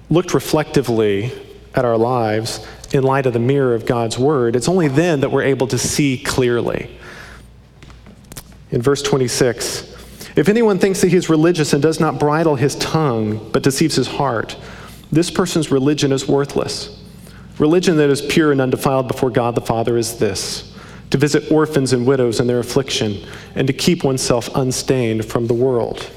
looked 0.09 0.33
reflectively 0.33 1.31
at 1.75 1.85
our 1.85 1.97
lives 1.97 2.65
in 2.93 3.03
light 3.03 3.25
of 3.25 3.33
the 3.33 3.39
mirror 3.39 3.73
of 3.73 3.85
God's 3.85 4.17
word, 4.17 4.55
it's 4.55 4.67
only 4.67 4.87
then 4.87 5.21
that 5.21 5.31
we're 5.31 5.43
able 5.43 5.67
to 5.67 5.77
see 5.77 6.17
clearly. 6.17 6.89
In 8.71 8.81
verse 8.81 9.01
26, 9.01 9.91
if 10.35 10.47
anyone 10.47 10.79
thinks 10.79 11.01
that 11.01 11.09
he 11.09 11.17
is 11.17 11.29
religious 11.29 11.73
and 11.73 11.81
does 11.81 11.99
not 11.99 12.19
bridle 12.19 12.55
his 12.55 12.75
tongue, 12.75 13.51
but 13.51 13.63
deceives 13.63 13.95
his 13.95 14.07
heart, 14.07 14.55
this 15.11 15.29
person's 15.29 15.71
religion 15.71 16.11
is 16.11 16.27
worthless. 16.27 16.97
Religion 17.59 17.97
that 17.97 18.09
is 18.09 18.21
pure 18.21 18.51
and 18.51 18.61
undefiled 18.61 19.07
before 19.07 19.29
God 19.29 19.55
the 19.55 19.61
Father 19.61 19.97
is 19.97 20.17
this 20.17 20.71
to 21.11 21.17
visit 21.17 21.51
orphans 21.51 21.91
and 21.91 22.07
widows 22.07 22.39
in 22.39 22.47
their 22.47 22.59
affliction, 22.59 23.21
and 23.55 23.67
to 23.67 23.73
keep 23.73 24.03
oneself 24.03 24.49
unstained 24.55 25.25
from 25.25 25.45
the 25.47 25.53
world. 25.53 26.09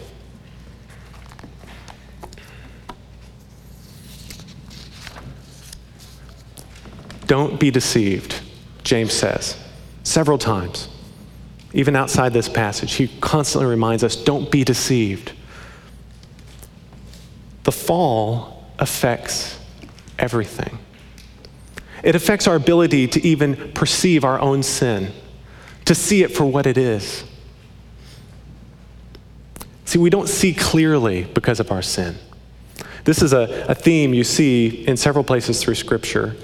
Don't 7.27 7.59
be 7.59 7.71
deceived, 7.71 8.41
James 8.83 9.13
says 9.13 9.57
several 10.05 10.39
times. 10.39 10.89
Even 11.73 11.97
outside 11.97 12.33
this 12.33 12.49
passage, 12.49 12.95
he 12.95 13.09
constantly 13.21 13.69
reminds 13.69 14.05
us 14.05 14.15
don't 14.15 14.51
be 14.51 14.63
deceived. 14.63 15.33
The 17.65 17.73
fall 17.73 18.65
affects 18.79 19.59
everything. 20.19 20.79
It 22.05 22.15
affects 22.15 22.47
our 22.47 22.55
ability 22.55 23.09
to 23.09 23.27
even 23.27 23.73
perceive 23.73 24.25
our 24.25 24.39
own 24.39 24.63
sin, 24.63 25.11
to 25.87 25.95
see 25.95 26.23
it 26.23 26.29
for 26.29 26.45
what 26.45 26.67
it 26.67 26.77
is. 26.77 27.25
See, 29.87 29.99
we 29.99 30.11
don't 30.11 30.29
see 30.29 30.55
clearly 30.55 31.25
because 31.25 31.61
of 31.61 31.73
our 31.73 31.83
sin. 31.83 32.17
This 33.05 33.23
is 33.23 33.33
a, 33.33 33.67
a 33.69 33.75
theme 33.75 34.15
you 34.15 34.25
see 34.25 34.85
in 34.87 34.97
several 34.97 35.25
places 35.25 35.63
through 35.63 35.75
Scripture 35.75 36.37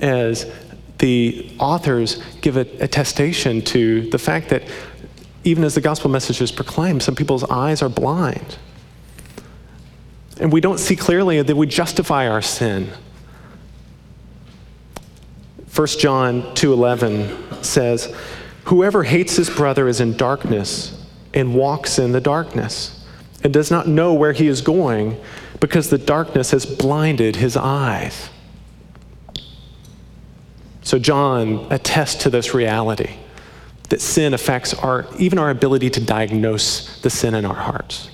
as 0.00 0.50
the 0.98 1.50
authors 1.58 2.22
give 2.40 2.56
attestation 2.56 3.62
to 3.62 4.08
the 4.10 4.18
fact 4.18 4.48
that 4.48 4.62
even 5.44 5.64
as 5.64 5.74
the 5.74 5.80
gospel 5.80 6.10
message 6.10 6.40
is 6.40 6.52
proclaimed, 6.52 7.02
some 7.02 7.14
people's 7.14 7.44
eyes 7.44 7.82
are 7.82 7.88
blind. 7.88 8.58
And 10.40 10.52
we 10.52 10.60
don't 10.60 10.78
see 10.78 10.96
clearly 10.96 11.40
that 11.40 11.56
we 11.56 11.66
justify 11.66 12.28
our 12.28 12.42
sin. 12.42 12.88
1 15.72 16.00
John 16.00 16.42
2:11 16.54 17.62
says, 17.62 18.08
"Whoever 18.64 19.04
hates 19.04 19.36
his 19.36 19.48
brother 19.48 19.88
is 19.88 20.00
in 20.00 20.16
darkness 20.16 20.92
and 21.32 21.54
walks 21.54 21.98
in 21.98 22.12
the 22.12 22.20
darkness 22.20 22.92
and 23.44 23.52
does 23.52 23.70
not 23.70 23.86
know 23.86 24.12
where 24.12 24.32
he 24.32 24.48
is 24.48 24.60
going 24.60 25.16
because 25.60 25.88
the 25.88 25.98
darkness 25.98 26.50
has 26.50 26.66
blinded 26.66 27.36
his 27.36 27.56
eyes." 27.56 28.28
So 30.88 30.98
John 30.98 31.66
attests 31.70 32.22
to 32.22 32.30
this 32.30 32.54
reality 32.54 33.10
that 33.90 34.00
sin 34.00 34.32
affects 34.32 34.72
our 34.72 35.06
even 35.18 35.38
our 35.38 35.50
ability 35.50 35.90
to 35.90 36.00
diagnose 36.00 37.02
the 37.02 37.10
sin 37.10 37.34
in 37.34 37.44
our 37.44 37.54
hearts. 37.54 38.10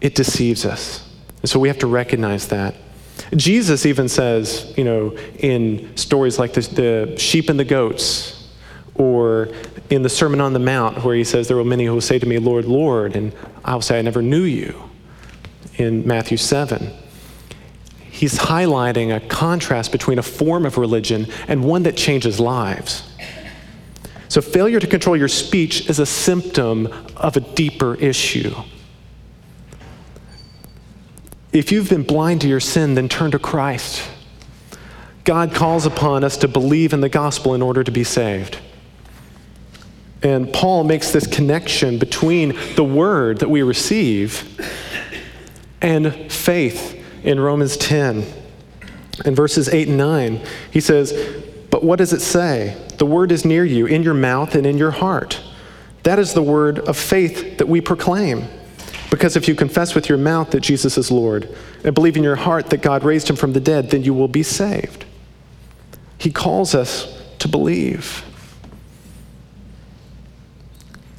It 0.00 0.16
deceives 0.16 0.66
us. 0.66 1.08
And 1.42 1.48
so 1.48 1.60
we 1.60 1.68
have 1.68 1.78
to 1.78 1.86
recognize 1.86 2.48
that. 2.48 2.74
Jesus 3.36 3.86
even 3.86 4.08
says, 4.08 4.74
you 4.76 4.82
know, 4.82 5.16
in 5.38 5.96
stories 5.96 6.40
like 6.40 6.54
the 6.54 7.14
sheep 7.16 7.48
and 7.48 7.56
the 7.56 7.64
goats, 7.64 8.48
or 8.96 9.50
in 9.90 10.02
the 10.02 10.08
Sermon 10.08 10.40
on 10.40 10.54
the 10.54 10.58
Mount, 10.58 11.04
where 11.04 11.14
he 11.14 11.22
says, 11.22 11.46
There 11.46 11.56
will 11.56 11.64
many 11.64 11.84
who 11.84 11.92
will 11.92 12.00
say 12.00 12.18
to 12.18 12.26
me, 12.26 12.40
Lord, 12.40 12.64
Lord, 12.64 13.14
and 13.14 13.32
I'll 13.64 13.80
say, 13.80 14.00
I 14.00 14.02
never 14.02 14.22
knew 14.22 14.42
you, 14.42 14.90
in 15.76 16.04
Matthew 16.04 16.36
7 16.36 17.03
he's 18.14 18.38
highlighting 18.38 19.14
a 19.14 19.18
contrast 19.18 19.90
between 19.90 20.20
a 20.20 20.22
form 20.22 20.64
of 20.64 20.78
religion 20.78 21.26
and 21.48 21.64
one 21.64 21.82
that 21.82 21.96
changes 21.96 22.38
lives. 22.38 23.02
So, 24.28 24.40
failure 24.40 24.78
to 24.78 24.86
control 24.86 25.16
your 25.16 25.28
speech 25.28 25.90
is 25.90 25.98
a 25.98 26.06
symptom 26.06 26.86
of 27.16 27.36
a 27.36 27.40
deeper 27.40 27.96
issue. 27.96 28.54
If 31.52 31.72
you've 31.72 31.88
been 31.88 32.04
blind 32.04 32.40
to 32.42 32.48
your 32.48 32.60
sin, 32.60 32.94
then 32.94 33.08
turn 33.08 33.32
to 33.32 33.38
Christ. 33.38 34.08
God 35.24 35.52
calls 35.52 35.84
upon 35.84 36.22
us 36.22 36.36
to 36.38 36.48
believe 36.48 36.92
in 36.92 37.00
the 37.00 37.08
gospel 37.08 37.54
in 37.54 37.62
order 37.62 37.82
to 37.82 37.90
be 37.90 38.04
saved. 38.04 38.58
And 40.22 40.52
Paul 40.52 40.84
makes 40.84 41.10
this 41.10 41.26
connection 41.26 41.98
between 41.98 42.58
the 42.76 42.84
word 42.84 43.40
that 43.40 43.50
we 43.50 43.62
receive 43.62 44.60
and 45.80 46.32
faith 46.32 47.03
in 47.24 47.40
Romans 47.40 47.76
10. 47.76 48.24
In 49.24 49.34
verses 49.34 49.68
8 49.68 49.88
and 49.88 49.96
9, 49.96 50.40
he 50.70 50.80
says, 50.80 51.12
But 51.70 51.82
what 51.82 51.96
does 51.96 52.12
it 52.12 52.20
say? 52.20 52.80
The 52.98 53.06
word 53.06 53.32
is 53.32 53.44
near 53.44 53.64
you, 53.64 53.86
in 53.86 54.02
your 54.02 54.14
mouth 54.14 54.54
and 54.54 54.66
in 54.66 54.78
your 54.78 54.90
heart. 54.90 55.40
That 56.04 56.18
is 56.18 56.34
the 56.34 56.42
word 56.42 56.80
of 56.80 56.96
faith 56.96 57.58
that 57.58 57.68
we 57.68 57.80
proclaim. 57.80 58.46
Because 59.10 59.36
if 59.36 59.48
you 59.48 59.54
confess 59.54 59.94
with 59.94 60.08
your 60.08 60.18
mouth 60.18 60.50
that 60.50 60.60
Jesus 60.60 60.98
is 60.98 61.10
Lord 61.10 61.48
and 61.84 61.94
believe 61.94 62.16
in 62.16 62.22
your 62.22 62.36
heart 62.36 62.70
that 62.70 62.82
God 62.82 63.04
raised 63.04 63.30
him 63.30 63.36
from 63.36 63.52
the 63.52 63.60
dead, 63.60 63.90
then 63.90 64.02
you 64.02 64.12
will 64.12 64.28
be 64.28 64.42
saved. 64.42 65.04
He 66.18 66.30
calls 66.30 66.74
us 66.74 67.22
to 67.38 67.48
believe. 67.48 68.24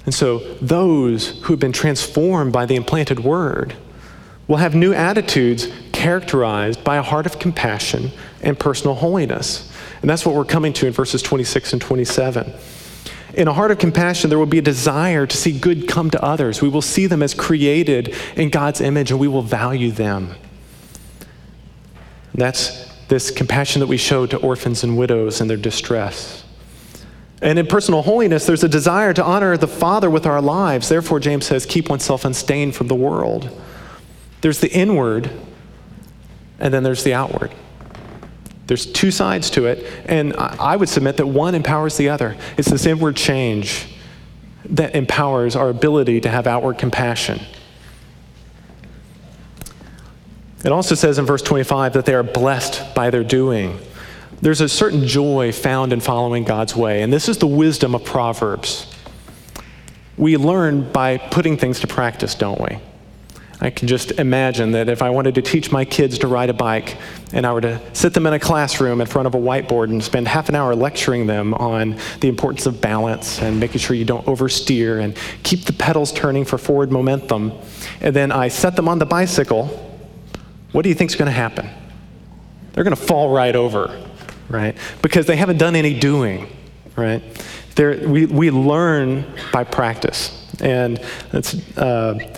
And 0.05 0.13
so, 0.13 0.39
those 0.61 1.39
who 1.41 1.53
have 1.53 1.59
been 1.59 1.71
transformed 1.71 2.53
by 2.53 2.65
the 2.65 2.75
implanted 2.75 3.21
word 3.21 3.75
will 4.47 4.57
have 4.57 4.75
new 4.75 4.93
attitudes 4.93 5.67
characterized 6.05 6.83
by 6.83 6.97
a 6.97 7.01
heart 7.01 7.25
of 7.25 7.39
compassion 7.39 8.11
and 8.43 8.59
personal 8.59 8.93
holiness. 8.93 9.71
And 10.01 10.09
that's 10.09 10.23
what 10.23 10.35
we're 10.35 10.45
coming 10.45 10.71
to 10.73 10.85
in 10.85 10.93
verses 10.93 11.23
26 11.23 11.73
and 11.73 11.81
27. 11.81 12.53
In 13.33 13.47
a 13.47 13.53
heart 13.53 13.71
of 13.71 13.79
compassion, 13.79 14.29
there 14.29 14.37
will 14.37 14.45
be 14.45 14.59
a 14.59 14.61
desire 14.61 15.25
to 15.25 15.35
see 15.35 15.59
good 15.59 15.87
come 15.87 16.11
to 16.11 16.23
others. 16.23 16.61
We 16.61 16.69
will 16.69 16.83
see 16.83 17.07
them 17.07 17.23
as 17.23 17.33
created 17.33 18.15
in 18.35 18.51
God's 18.51 18.81
image 18.81 19.09
and 19.09 19.19
we 19.19 19.27
will 19.27 19.41
value 19.41 19.89
them. 19.89 20.35
That's 22.35 22.87
this 23.07 23.31
compassion 23.31 23.79
that 23.79 23.87
we 23.87 23.97
show 23.97 24.27
to 24.27 24.37
orphans 24.37 24.83
and 24.83 24.99
widows 24.99 25.41
in 25.41 25.47
their 25.47 25.57
distress. 25.57 26.43
And 27.41 27.57
in 27.57 27.65
personal 27.65 28.03
holiness, 28.03 28.45
there's 28.45 28.63
a 28.63 28.69
desire 28.69 29.11
to 29.11 29.23
honor 29.23 29.57
the 29.57 29.67
Father 29.67 30.11
with 30.11 30.27
our 30.27 30.39
lives. 30.39 30.87
Therefore, 30.87 31.19
James 31.19 31.47
says, 31.47 31.65
keep 31.65 31.89
oneself 31.89 32.25
unstained 32.25 32.75
from 32.75 32.89
the 32.89 32.95
world. 32.95 33.49
There's 34.41 34.59
the 34.59 34.71
inward, 34.71 35.31
and 36.59 36.73
then 36.73 36.83
there's 36.83 37.03
the 37.03 37.13
outward. 37.13 37.51
There's 38.67 38.85
two 38.85 39.11
sides 39.11 39.49
to 39.51 39.67
it, 39.67 39.85
and 40.05 40.33
I 40.35 40.75
would 40.75 40.89
submit 40.89 41.17
that 41.17 41.27
one 41.27 41.53
empowers 41.53 41.97
the 41.97 42.09
other. 42.09 42.35
It's 42.57 42.69
this 42.69 42.85
inward 42.85 43.15
change 43.15 43.87
that 44.65 44.95
empowers 44.95 45.55
our 45.55 45.69
ability 45.69 46.21
to 46.21 46.29
have 46.29 46.47
outward 46.47 46.77
compassion. 46.77 47.39
It 50.63 50.71
also 50.71 50.95
says 50.95 51.19
in 51.19 51.25
verse 51.25 51.43
25 51.43 51.93
that 51.93 52.05
they 52.05 52.15
are 52.15 52.23
blessed 52.23 52.95
by 52.95 53.11
their 53.11 53.23
doing. 53.23 53.77
There's 54.41 54.61
a 54.61 54.69
certain 54.69 55.05
joy 55.05 55.51
found 55.51 55.93
in 55.93 55.99
following 55.99 56.43
God's 56.43 56.75
way, 56.75 57.03
and 57.03 57.13
this 57.13 57.29
is 57.29 57.37
the 57.37 57.47
wisdom 57.47 57.93
of 57.93 58.03
Proverbs. 58.03 58.91
We 60.17 60.37
learn 60.37 60.91
by 60.91 61.17
putting 61.17 61.57
things 61.57 61.81
to 61.81 61.87
practice, 61.87 62.33
don't 62.33 62.59
we? 62.59 62.79
I 63.61 63.69
can 63.69 63.87
just 63.87 64.11
imagine 64.11 64.71
that 64.71 64.89
if 64.89 65.01
I 65.01 65.09
wanted 65.09 65.35
to 65.35 65.41
teach 65.41 65.71
my 65.71 65.85
kids 65.85 66.19
to 66.19 66.27
ride 66.27 66.49
a 66.49 66.53
bike 66.53 66.97
and 67.31 67.45
I 67.45 67.53
were 67.53 67.61
to 67.61 67.81
sit 67.93 68.13
them 68.13 68.27
in 68.27 68.33
a 68.33 68.39
classroom 68.39 68.99
in 68.99 69.07
front 69.07 69.27
of 69.27 69.35
a 69.35 69.37
whiteboard 69.37 69.85
and 69.85 70.03
spend 70.03 70.27
half 70.27 70.49
an 70.49 70.55
hour 70.55 70.75
lecturing 70.75 71.25
them 71.25 71.53
on 71.53 71.97
the 72.19 72.27
importance 72.27 72.65
of 72.65 72.81
balance 72.81 73.41
and 73.41 73.59
making 73.59 73.79
sure 73.79 73.95
you 73.95 74.03
don't 74.03 74.25
oversteer 74.25 75.01
and 75.01 75.17
keep 75.43 75.63
the 75.65 75.73
pedals 75.73 76.11
turning 76.11 76.43
for 76.43 76.57
forward 76.57 76.91
momentum, 76.91 77.53
and 78.01 78.13
then 78.15 78.31
I 78.31 78.49
set 78.49 78.75
them 78.75 78.89
on 78.89 78.99
the 78.99 79.05
bicycle, 79.05 79.67
what 80.73 80.81
do 80.81 80.89
you 80.89 80.95
think 80.95 81.11
is 81.11 81.15
going 81.15 81.27
to 81.27 81.31
happen? 81.31 81.69
They're 82.73 82.83
going 82.83 82.95
to 82.95 83.01
fall 83.01 83.33
right 83.33 83.55
over, 83.55 83.97
right? 84.49 84.75
Because 85.01 85.27
they 85.27 85.37
haven't 85.37 85.57
done 85.57 85.77
any 85.77 85.97
doing, 85.97 86.53
right? 86.97 87.23
We, 87.77 88.25
we 88.25 88.51
learn 88.51 89.25
by 89.53 89.63
practice. 89.63 90.45
And 90.59 91.01
that's. 91.31 91.55
Uh, 91.77 92.35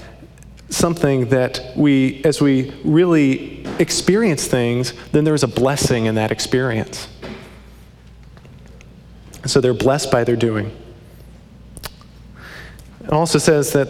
something 0.69 1.29
that 1.29 1.73
we, 1.75 2.21
as 2.23 2.41
we 2.41 2.71
really 2.83 3.65
experience 3.79 4.47
things, 4.47 4.93
then 5.11 5.23
there's 5.23 5.43
a 5.43 5.47
blessing 5.47 6.05
in 6.05 6.15
that 6.15 6.31
experience. 6.31 7.07
So 9.45 9.61
they're 9.61 9.73
blessed 9.73 10.11
by 10.11 10.23
their 10.23 10.35
doing. 10.35 10.75
It 13.03 13.11
also 13.11 13.37
says 13.37 13.71
that 13.73 13.87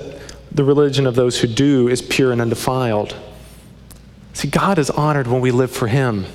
the 0.51 0.63
religion 0.63 1.07
of 1.07 1.15
those 1.15 1.39
who 1.39 1.47
do 1.47 1.87
is 1.87 2.01
pure 2.01 2.31
and 2.31 2.41
undefiled. 2.41 3.15
See, 4.33 4.47
God 4.47 4.77
is 4.77 4.89
honored 4.91 5.27
when 5.27 5.41
we 5.41 5.49
live 5.49 5.71
for 5.71 5.87
Him. 5.87 6.25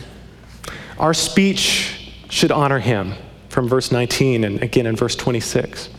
Our 0.98 1.14
speech 1.14 2.12
should 2.28 2.50
honor 2.50 2.80
Him, 2.80 3.14
from 3.48 3.68
verse 3.68 3.92
19 3.92 4.44
and 4.44 4.62
again 4.62 4.86
in 4.86 4.96
verse 4.96 5.14
26. 5.14 5.90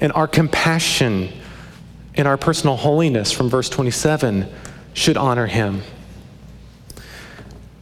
And 0.00 0.12
our 0.12 0.28
compassion 0.28 1.32
in 2.18 2.26
our 2.26 2.36
personal 2.36 2.76
holiness 2.76 3.30
from 3.30 3.48
verse 3.48 3.70
27 3.70 4.50
should 4.92 5.16
honor 5.16 5.46
him. 5.46 5.82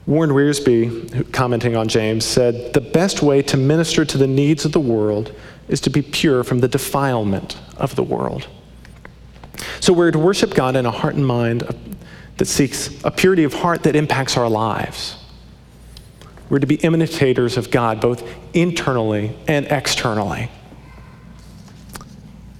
Warren 0.06 0.30
Wiersbe, 0.30 1.32
commenting 1.32 1.74
on 1.74 1.88
James, 1.88 2.24
said, 2.24 2.74
The 2.74 2.80
best 2.80 3.22
way 3.22 3.42
to 3.42 3.56
minister 3.56 4.04
to 4.04 4.18
the 4.18 4.26
needs 4.26 4.64
of 4.64 4.72
the 4.72 4.80
world 4.80 5.34
is 5.68 5.80
to 5.80 5.90
be 5.90 6.02
pure 6.02 6.44
from 6.44 6.60
the 6.60 6.68
defilement 6.68 7.58
of 7.78 7.96
the 7.96 8.04
world. 8.04 8.46
So 9.80 9.92
we're 9.92 10.10
to 10.10 10.18
worship 10.18 10.54
God 10.54 10.76
in 10.76 10.84
a 10.84 10.90
heart 10.90 11.14
and 11.14 11.26
mind 11.26 11.64
that 12.36 12.44
seeks 12.44 13.02
a 13.04 13.10
purity 13.10 13.42
of 13.42 13.54
heart 13.54 13.82
that 13.84 13.96
impacts 13.96 14.36
our 14.36 14.50
lives. 14.50 15.16
We're 16.50 16.58
to 16.58 16.66
be 16.66 16.76
imitators 16.76 17.56
of 17.56 17.70
God, 17.70 18.00
both 18.00 18.22
internally 18.52 19.34
and 19.48 19.66
externally. 19.66 20.50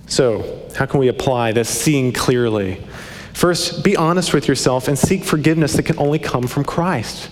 So, 0.06 0.55
how 0.76 0.86
can 0.86 1.00
we 1.00 1.08
apply 1.08 1.52
this 1.52 1.68
seeing 1.68 2.12
clearly? 2.12 2.82
First, 3.32 3.84
be 3.84 3.96
honest 3.96 4.32
with 4.32 4.48
yourself 4.48 4.88
and 4.88 4.98
seek 4.98 5.24
forgiveness 5.24 5.74
that 5.74 5.82
can 5.82 5.98
only 5.98 6.18
come 6.18 6.46
from 6.46 6.64
Christ. 6.64 7.30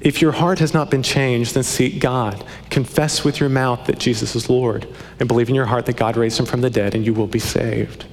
If 0.00 0.22
your 0.22 0.32
heart 0.32 0.58
has 0.60 0.72
not 0.72 0.90
been 0.90 1.02
changed, 1.02 1.54
then 1.54 1.62
seek 1.62 2.00
God. 2.00 2.44
Confess 2.70 3.24
with 3.24 3.40
your 3.40 3.48
mouth 3.48 3.86
that 3.86 3.98
Jesus 3.98 4.36
is 4.36 4.48
Lord 4.48 4.86
and 5.18 5.28
believe 5.28 5.48
in 5.48 5.54
your 5.54 5.66
heart 5.66 5.86
that 5.86 5.96
God 5.96 6.16
raised 6.16 6.38
him 6.38 6.46
from 6.46 6.60
the 6.60 6.70
dead 6.70 6.94
and 6.94 7.04
you 7.04 7.12
will 7.12 7.26
be 7.26 7.38
saved. 7.38 8.04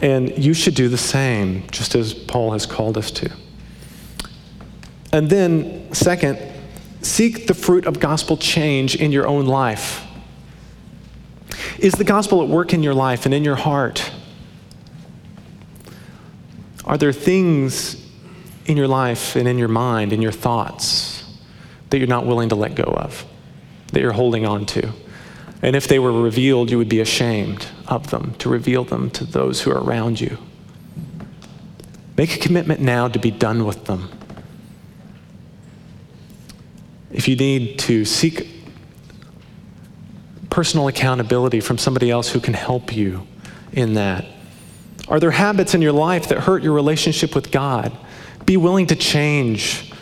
And 0.00 0.36
you 0.36 0.54
should 0.54 0.74
do 0.74 0.88
the 0.88 0.98
same, 0.98 1.66
just 1.70 1.94
as 1.94 2.14
Paul 2.14 2.52
has 2.52 2.66
called 2.66 2.96
us 2.96 3.10
to. 3.12 3.30
And 5.12 5.30
then, 5.30 5.92
second, 5.94 6.38
seek 7.02 7.46
the 7.46 7.54
fruit 7.54 7.86
of 7.86 8.00
gospel 8.00 8.36
change 8.36 8.96
in 8.96 9.12
your 9.12 9.26
own 9.26 9.46
life. 9.46 10.04
Is 11.78 11.92
the 11.94 12.04
gospel 12.04 12.42
at 12.42 12.48
work 12.48 12.72
in 12.72 12.82
your 12.82 12.94
life 12.94 13.24
and 13.24 13.34
in 13.34 13.44
your 13.44 13.56
heart? 13.56 14.10
Are 16.84 16.98
there 16.98 17.12
things 17.12 17.96
in 18.66 18.76
your 18.76 18.88
life 18.88 19.36
and 19.36 19.46
in 19.46 19.58
your 19.58 19.68
mind, 19.68 20.12
in 20.12 20.22
your 20.22 20.32
thoughts, 20.32 21.24
that 21.90 21.98
you're 21.98 22.06
not 22.06 22.26
willing 22.26 22.48
to 22.48 22.54
let 22.54 22.74
go 22.74 22.84
of, 22.84 23.24
that 23.92 24.00
you're 24.00 24.12
holding 24.12 24.46
on 24.46 24.66
to? 24.66 24.92
And 25.60 25.74
if 25.74 25.88
they 25.88 25.98
were 25.98 26.12
revealed, 26.12 26.70
you 26.70 26.78
would 26.78 26.88
be 26.88 27.00
ashamed 27.00 27.66
of 27.88 28.10
them, 28.10 28.34
to 28.38 28.48
reveal 28.48 28.84
them 28.84 29.10
to 29.10 29.24
those 29.24 29.62
who 29.62 29.70
are 29.70 29.82
around 29.82 30.20
you. 30.20 30.38
Make 32.16 32.34
a 32.36 32.38
commitment 32.38 32.80
now 32.80 33.08
to 33.08 33.18
be 33.18 33.30
done 33.30 33.64
with 33.64 33.84
them. 33.84 34.10
If 37.10 37.26
you 37.28 37.36
need 37.36 37.78
to 37.80 38.04
seek 38.04 38.57
personal 40.58 40.88
accountability 40.88 41.60
from 41.60 41.78
somebody 41.78 42.10
else 42.10 42.30
who 42.30 42.40
can 42.40 42.52
help 42.52 42.92
you 42.92 43.24
in 43.70 43.94
that? 43.94 44.26
Are 45.06 45.20
there 45.20 45.30
habits 45.30 45.72
in 45.72 45.80
your 45.80 45.92
life 45.92 46.30
that 46.30 46.40
hurt 46.40 46.64
your 46.64 46.72
relationship 46.72 47.32
with 47.36 47.52
God? 47.52 47.96
Be 48.44 48.56
willing 48.56 48.88
to 48.88 48.96
change. 48.96 49.92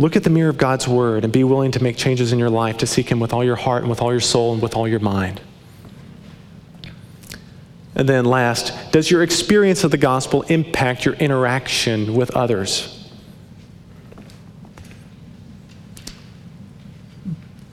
Look 0.00 0.16
at 0.16 0.24
the 0.24 0.30
mirror 0.30 0.50
of 0.50 0.58
God's 0.58 0.88
word 0.88 1.22
and 1.22 1.32
be 1.32 1.44
willing 1.44 1.70
to 1.70 1.80
make 1.80 1.96
changes 1.96 2.32
in 2.32 2.40
your 2.40 2.50
life 2.50 2.78
to 2.78 2.86
seek 2.88 3.08
Him 3.08 3.20
with 3.20 3.32
all 3.32 3.44
your 3.44 3.54
heart 3.54 3.82
and 3.82 3.90
with 3.90 4.02
all 4.02 4.10
your 4.10 4.18
soul 4.18 4.54
and 4.54 4.60
with 4.60 4.74
all 4.74 4.88
your 4.88 4.98
mind. 4.98 5.40
And 7.94 8.08
then, 8.08 8.24
last, 8.24 8.90
does 8.90 9.08
your 9.08 9.22
experience 9.22 9.84
of 9.84 9.92
the 9.92 9.98
gospel 9.98 10.42
impact 10.48 11.04
your 11.04 11.14
interaction 11.14 12.16
with 12.16 12.32
others? 12.32 12.95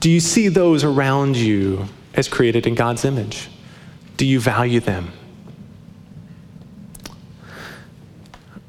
Do 0.04 0.10
you 0.10 0.20
see 0.20 0.48
those 0.48 0.84
around 0.84 1.34
you 1.34 1.86
as 2.12 2.28
created 2.28 2.66
in 2.66 2.74
God's 2.74 3.06
image? 3.06 3.48
Do 4.18 4.26
you 4.26 4.38
value 4.38 4.80
them? 4.80 5.10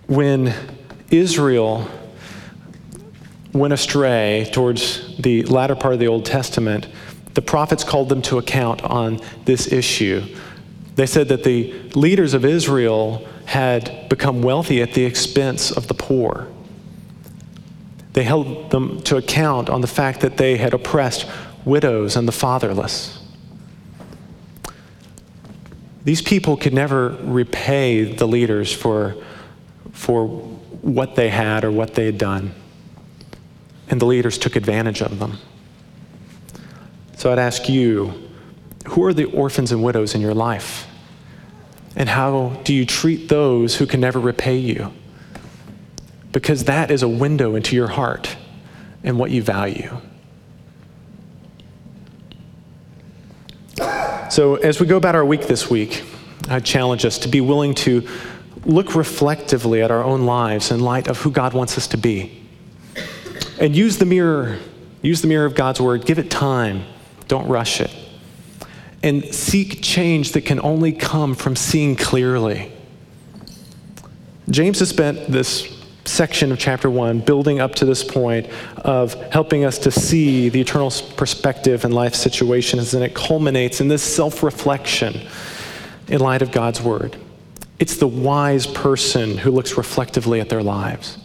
When 0.07 0.53
Israel 1.11 1.89
went 3.51 3.73
astray 3.73 4.49
towards 4.53 5.17
the 5.17 5.43
latter 5.43 5.75
part 5.75 5.93
of 5.93 5.99
the 5.99 6.07
Old 6.07 6.23
Testament, 6.23 6.87
the 7.33 7.41
prophets 7.41 7.83
called 7.83 8.07
them 8.07 8.21
to 8.21 8.37
account 8.37 8.81
on 8.83 9.19
this 9.43 9.69
issue. 9.73 10.23
They 10.95 11.05
said 11.05 11.27
that 11.27 11.43
the 11.43 11.73
leaders 11.95 12.33
of 12.33 12.45
Israel 12.45 13.27
had 13.43 14.07
become 14.07 14.41
wealthy 14.41 14.81
at 14.81 14.93
the 14.93 15.03
expense 15.03 15.69
of 15.69 15.89
the 15.89 15.95
poor. 15.95 16.47
They 18.15 18.23
held 18.23 18.71
them 18.71 19.01
to 19.01 19.17
account 19.17 19.69
on 19.69 19.81
the 19.81 19.87
fact 19.87 20.21
that 20.21 20.37
they 20.37 20.55
had 20.55 20.73
oppressed 20.73 21.29
widows 21.65 22.15
and 22.15 22.25
the 22.25 22.31
fatherless. 22.31 23.19
These 26.05 26.21
people 26.21 26.55
could 26.55 26.73
never 26.73 27.09
repay 27.09 28.05
the 28.05 28.25
leaders 28.25 28.71
for, 28.71 29.17
for 29.91 30.27
what 30.27 31.15
they 31.15 31.27
had 31.27 31.65
or 31.65 31.71
what 31.71 31.95
they 31.95 32.05
had 32.05 32.17
done. 32.17 32.55
And 33.89 33.99
the 33.99 34.05
leaders 34.05 34.37
took 34.37 34.55
advantage 34.55 35.01
of 35.01 35.19
them. 35.19 35.37
So 37.17 37.33
I'd 37.33 37.39
ask 37.39 37.67
you 37.67 38.13
who 38.87 39.03
are 39.03 39.13
the 39.13 39.25
orphans 39.25 39.73
and 39.73 39.83
widows 39.83 40.15
in 40.15 40.21
your 40.21 40.33
life? 40.33 40.87
And 41.97 42.07
how 42.07 42.61
do 42.63 42.73
you 42.73 42.85
treat 42.85 43.27
those 43.27 43.75
who 43.75 43.85
can 43.85 43.99
never 43.99 44.21
repay 44.21 44.55
you? 44.55 44.93
Because 46.35 46.65
that 46.65 46.91
is 46.91 47.01
a 47.01 47.07
window 47.07 47.55
into 47.55 47.77
your 47.77 47.87
heart 47.87 48.35
and 49.05 49.17
what 49.17 49.31
you 49.31 49.41
value. 49.41 49.89
So, 54.29 54.55
as 54.55 54.81
we 54.81 54.85
go 54.85 54.97
about 54.97 55.15
our 55.15 55.23
week 55.23 55.47
this 55.47 55.69
week, 55.69 56.03
I 56.49 56.59
challenge 56.59 57.05
us 57.05 57.19
to 57.19 57.29
be 57.29 57.39
willing 57.39 57.73
to 57.75 58.05
look 58.65 58.95
reflectively 58.95 59.81
at 59.81 59.91
our 59.91 60.03
own 60.03 60.25
lives 60.25 60.71
in 60.71 60.81
light 60.81 61.07
of 61.07 61.21
who 61.21 61.31
God 61.31 61.53
wants 61.53 61.77
us 61.77 61.87
to 61.87 61.97
be. 61.97 62.43
And 63.57 63.73
use 63.73 63.97
the 63.97 64.05
mirror, 64.05 64.59
use 65.01 65.21
the 65.21 65.29
mirror 65.29 65.45
of 65.45 65.55
God's 65.55 65.79
word, 65.79 66.05
give 66.05 66.19
it 66.19 66.29
time, 66.29 66.83
don't 67.29 67.47
rush 67.47 67.79
it. 67.79 67.95
And 69.01 69.23
seek 69.33 69.81
change 69.81 70.33
that 70.33 70.41
can 70.41 70.59
only 70.59 70.91
come 70.91 71.33
from 71.33 71.55
seeing 71.55 71.95
clearly. 71.95 72.73
James 74.49 74.79
has 74.79 74.89
spent 74.89 75.31
this 75.31 75.74
section 76.05 76.51
of 76.51 76.59
chapter 76.59 76.89
one 76.89 77.19
building 77.19 77.59
up 77.59 77.75
to 77.75 77.85
this 77.85 78.03
point 78.03 78.47
of 78.77 79.13
helping 79.31 79.65
us 79.65 79.79
to 79.79 79.91
see 79.91 80.49
the 80.49 80.61
eternal 80.61 80.91
perspective 81.17 81.83
in 81.83 81.91
life 81.91 82.15
situations, 82.15 82.93
and 82.93 83.03
it 83.03 83.13
culminates 83.13 83.81
in 83.81 83.87
this 83.87 84.03
self 84.03 84.43
reflection 84.43 85.27
in 86.07 86.19
light 86.19 86.41
of 86.41 86.51
God's 86.51 86.81
word. 86.81 87.17
It's 87.79 87.97
the 87.97 88.07
wise 88.07 88.67
person 88.67 89.37
who 89.37 89.51
looks 89.51 89.77
reflectively 89.77 90.39
at 90.39 90.49
their 90.49 90.63
lives 90.63 91.17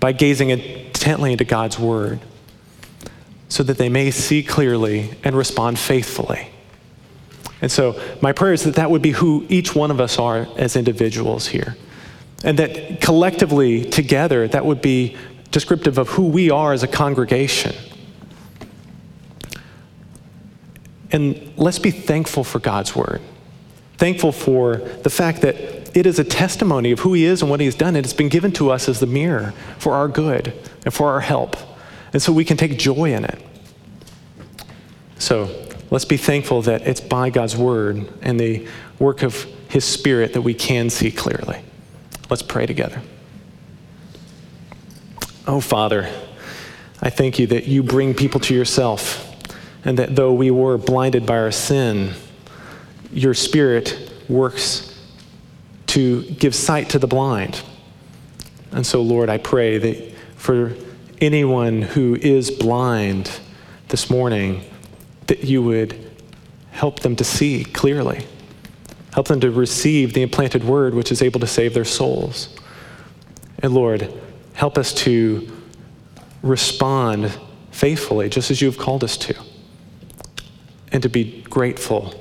by 0.00 0.12
gazing 0.12 0.50
intently 0.50 1.32
into 1.32 1.44
God's 1.44 1.78
word 1.78 2.20
so 3.48 3.62
that 3.62 3.78
they 3.78 3.88
may 3.88 4.10
see 4.10 4.42
clearly 4.42 5.10
and 5.22 5.36
respond 5.36 5.78
faithfully. 5.78 6.48
And 7.60 7.70
so, 7.70 8.00
my 8.20 8.32
prayer 8.32 8.52
is 8.52 8.64
that 8.64 8.74
that 8.74 8.90
would 8.90 9.02
be 9.02 9.12
who 9.12 9.46
each 9.48 9.74
one 9.74 9.90
of 9.92 10.00
us 10.00 10.18
are 10.18 10.48
as 10.56 10.74
individuals 10.74 11.46
here. 11.46 11.76
And 12.44 12.58
that 12.58 13.00
collectively, 13.00 13.84
together, 13.84 14.48
that 14.48 14.64
would 14.64 14.82
be 14.82 15.16
descriptive 15.50 15.98
of 15.98 16.08
who 16.08 16.26
we 16.26 16.50
are 16.50 16.72
as 16.72 16.82
a 16.82 16.88
congregation. 16.88 17.74
And 21.12 21.52
let's 21.56 21.78
be 21.78 21.90
thankful 21.90 22.42
for 22.42 22.58
God's 22.58 22.96
word. 22.96 23.20
Thankful 23.98 24.32
for 24.32 24.76
the 24.76 25.10
fact 25.10 25.42
that 25.42 25.56
it 25.96 26.06
is 26.06 26.18
a 26.18 26.24
testimony 26.24 26.90
of 26.90 27.00
who 27.00 27.12
He 27.12 27.24
is 27.24 27.42
and 27.42 27.50
what 27.50 27.60
He 27.60 27.66
has 27.66 27.74
done. 27.74 27.94
It 27.94 28.04
has 28.04 28.14
been 28.14 28.30
given 28.30 28.50
to 28.52 28.70
us 28.70 28.88
as 28.88 28.98
the 28.98 29.06
mirror 29.06 29.52
for 29.78 29.92
our 29.92 30.08
good 30.08 30.54
and 30.84 30.92
for 30.92 31.10
our 31.10 31.20
help. 31.20 31.56
And 32.12 32.20
so 32.20 32.32
we 32.32 32.44
can 32.44 32.56
take 32.56 32.78
joy 32.78 33.12
in 33.12 33.24
it. 33.24 33.38
So 35.18 35.50
let's 35.90 36.06
be 36.06 36.16
thankful 36.16 36.62
that 36.62 36.82
it's 36.82 37.00
by 37.00 37.30
God's 37.30 37.56
word 37.56 38.10
and 38.22 38.40
the 38.40 38.66
work 38.98 39.22
of 39.22 39.44
His 39.68 39.84
Spirit 39.84 40.32
that 40.32 40.42
we 40.42 40.54
can 40.54 40.88
see 40.90 41.10
clearly. 41.10 41.62
Let's 42.32 42.40
pray 42.40 42.64
together. 42.64 43.02
Oh, 45.46 45.60
Father, 45.60 46.08
I 47.02 47.10
thank 47.10 47.38
you 47.38 47.46
that 47.48 47.66
you 47.66 47.82
bring 47.82 48.14
people 48.14 48.40
to 48.40 48.54
yourself, 48.54 49.36
and 49.84 49.98
that 49.98 50.16
though 50.16 50.32
we 50.32 50.50
were 50.50 50.78
blinded 50.78 51.26
by 51.26 51.36
our 51.36 51.50
sin, 51.50 52.14
your 53.12 53.34
Spirit 53.34 54.10
works 54.30 54.98
to 55.88 56.22
give 56.22 56.54
sight 56.54 56.88
to 56.88 56.98
the 56.98 57.06
blind. 57.06 57.60
And 58.70 58.86
so, 58.86 59.02
Lord, 59.02 59.28
I 59.28 59.36
pray 59.36 59.76
that 59.76 60.14
for 60.36 60.74
anyone 61.20 61.82
who 61.82 62.14
is 62.14 62.50
blind 62.50 63.30
this 63.88 64.08
morning, 64.08 64.62
that 65.26 65.44
you 65.44 65.62
would 65.62 66.10
help 66.70 67.00
them 67.00 67.14
to 67.16 67.24
see 67.24 67.62
clearly. 67.62 68.24
Help 69.12 69.28
them 69.28 69.40
to 69.40 69.50
receive 69.50 70.14
the 70.14 70.22
implanted 70.22 70.64
word 70.64 70.94
which 70.94 71.12
is 71.12 71.22
able 71.22 71.40
to 71.40 71.46
save 71.46 71.74
their 71.74 71.84
souls. 71.84 72.54
And 73.58 73.74
Lord, 73.74 74.12
help 74.54 74.78
us 74.78 74.92
to 74.94 75.50
respond 76.42 77.38
faithfully, 77.70 78.28
just 78.28 78.50
as 78.50 78.60
you 78.60 78.68
have 78.68 78.78
called 78.78 79.04
us 79.04 79.16
to, 79.18 79.34
and 80.90 81.02
to 81.02 81.08
be 81.08 81.42
grateful 81.42 82.14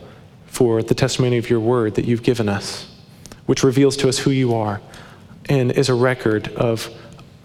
for 0.46 0.84
the 0.84 0.94
testimony 0.94 1.38
of 1.38 1.50
your 1.50 1.60
word 1.60 1.96
that 1.96 2.06
you've 2.06 2.24
given 2.24 2.48
us 2.48 2.92
which 3.52 3.64
reveals 3.64 3.98
to 3.98 4.08
us 4.08 4.20
who 4.20 4.32
you 4.32 4.56
are 4.56 4.82
and 5.50 5.74
is 5.74 5.90
a 5.90 5.94
record 5.94 6.48
of, 6.54 6.90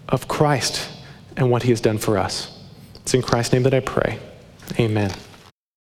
of 0.07 0.25
Christ 0.27 0.89
and 1.35 1.51
what 1.51 1.63
he 1.63 1.69
has 1.69 1.81
done 1.81 1.97
for 1.97 2.17
us. 2.17 2.57
It's 3.01 3.13
in 3.13 3.21
Christ's 3.21 3.51
name 3.51 3.63
that 3.63 3.73
I 3.73 3.81
pray. 3.81 4.17
Amen. 4.79 5.11